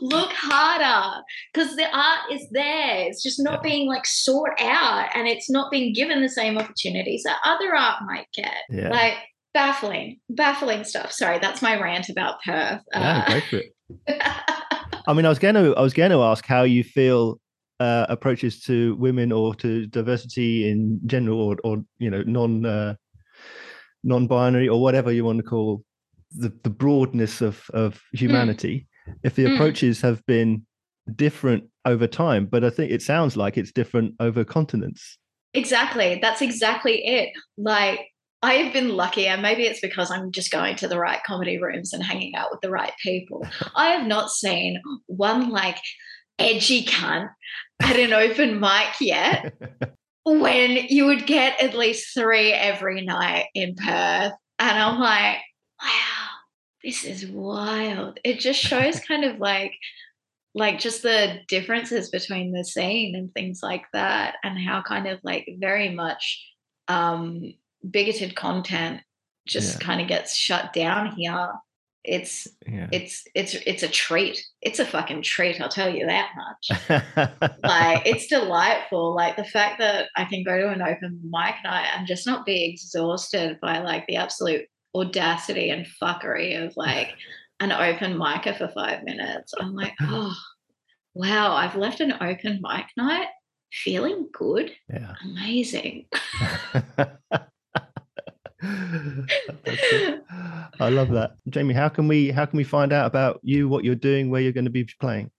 [0.00, 1.22] Look harder.
[1.52, 3.06] Because the art is there.
[3.08, 3.70] It's just not Yeah.
[3.70, 8.02] being like sought out and it's not being given the same opportunities that other art
[8.06, 8.54] might get.
[8.70, 8.88] yeah.
[8.90, 9.14] Like
[9.54, 11.12] baffling, baffling stuff.
[11.12, 12.82] Sorry, that's my rant about Perth.
[12.92, 13.72] yeah, Uh, go for it.
[15.08, 17.40] I mean, I was going to, I was going to ask how you feel
[17.80, 22.94] uh, approaches to women or to diversity in general, or, or you know, non, uh,
[24.04, 25.82] non-binary or whatever you want to call
[26.36, 28.86] the the broadness of of humanity.
[29.22, 29.54] If the Mm.
[29.54, 30.66] approaches have been
[31.14, 35.18] different over time, but I think it sounds like it's different over continents.
[35.54, 36.18] Exactly.
[36.20, 37.30] That's exactly it.
[37.56, 38.00] Like,
[38.42, 41.58] I have been lucky, and maybe it's because I'm just going to the right comedy
[41.62, 43.46] rooms and hanging out with the right people.
[43.76, 45.78] I have not seen one like
[46.38, 47.30] edgy cunt
[47.82, 49.54] at an open mic yet
[50.24, 54.32] when you would get at least three every night in Perth.
[54.58, 55.38] And I'm like,
[55.82, 56.26] wow,
[56.82, 58.18] this is wild.
[58.24, 59.74] It just shows kind of like,
[60.54, 65.20] like just the differences between the scene and things like that and how kind of
[65.22, 66.42] like very much
[66.88, 67.52] um
[67.88, 69.00] bigoted content
[69.46, 69.86] just Yeah.
[69.86, 71.50] kind of gets shut down here
[72.06, 72.88] it's Yeah.
[72.92, 76.88] it's it's it's a treat it's a fucking treat i'll tell you that much
[77.62, 81.88] like it's delightful like the fact that i can go to an open mic night
[81.96, 87.14] and just not be exhausted by like the absolute audacity and fuckery of like
[87.60, 90.34] an open micer for five minutes i'm like oh
[91.14, 93.28] wow i've left an open mic night
[93.72, 95.14] feeling good yeah.
[95.24, 96.06] amazing.
[100.80, 101.74] I love that, Jamie.
[101.74, 104.52] How can we how can we find out about you, what you're doing, where you're
[104.52, 105.30] going to be playing?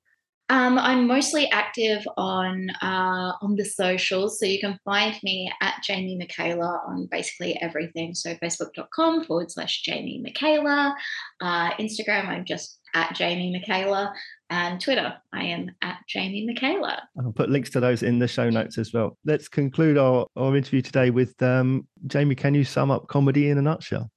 [0.49, 5.83] Um, I'm mostly active on uh, on the socials, so you can find me at
[5.83, 8.15] Jamie Mykaela on basically everything.
[8.15, 10.93] So Facebook.com forward slash Jamie Mykaela,
[11.41, 14.13] uh, Instagram I'm just at Jamie Mykaela,
[14.49, 17.01] and Twitter I am at Jamie Mykaela.
[17.19, 19.17] I'll put links to those in the show notes as well.
[19.25, 22.35] Let's conclude our, our interview today with um, Jamie.
[22.35, 24.09] Can you sum up comedy in a nutshell?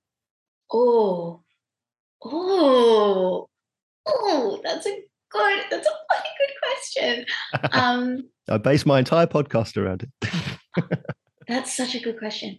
[0.73, 1.43] Oh,
[2.25, 3.49] oh,
[4.07, 7.27] oh, that's a good, that's a really good question.
[7.73, 10.91] Um, I base my entire podcast around it.
[11.49, 12.59] That's such a good question.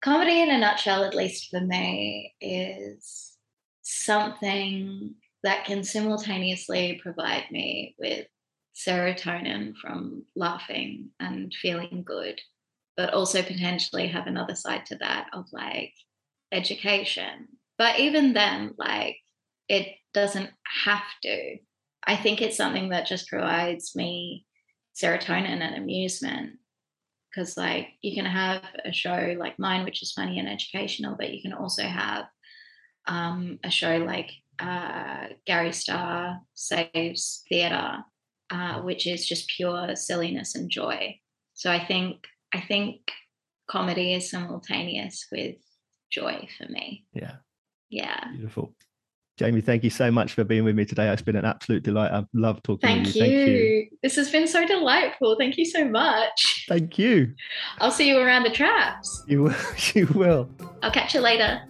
[0.00, 3.36] Comedy, in a nutshell, at least for me, is
[3.82, 5.14] something
[5.44, 8.26] that can simultaneously provide me with
[8.74, 12.40] serotonin from laughing and feeling good,
[12.96, 15.92] but also potentially have another side to that of like
[16.52, 17.48] education.
[17.76, 19.16] But even then, like,
[19.68, 20.50] it doesn't
[20.84, 21.56] have to.
[22.06, 24.46] I think it's something that just provides me
[25.00, 26.58] serotonin and amusement
[27.30, 31.32] because like you can have a show like mine which is funny and educational but
[31.32, 32.24] you can also have
[33.06, 34.30] um, a show like
[34.60, 37.98] uh, gary starr saves theatre
[38.50, 41.14] uh, which is just pure silliness and joy
[41.54, 42.16] so i think
[42.54, 42.96] i think
[43.70, 45.56] comedy is simultaneous with
[46.10, 47.36] joy for me Yeah,
[47.90, 48.74] yeah beautiful.
[49.38, 51.06] Jamie, thank you so much for being with me today.
[51.12, 52.10] It's been an absolute delight.
[52.10, 53.24] I've loved talking thank with you.
[53.24, 53.30] you.
[53.30, 53.86] Thank you.
[54.02, 57.34] this has been so delightful thank you so much Thank you.
[57.78, 59.54] i'll see you around the traps You will.
[59.94, 60.50] You will.
[60.82, 61.60] i'll catch you later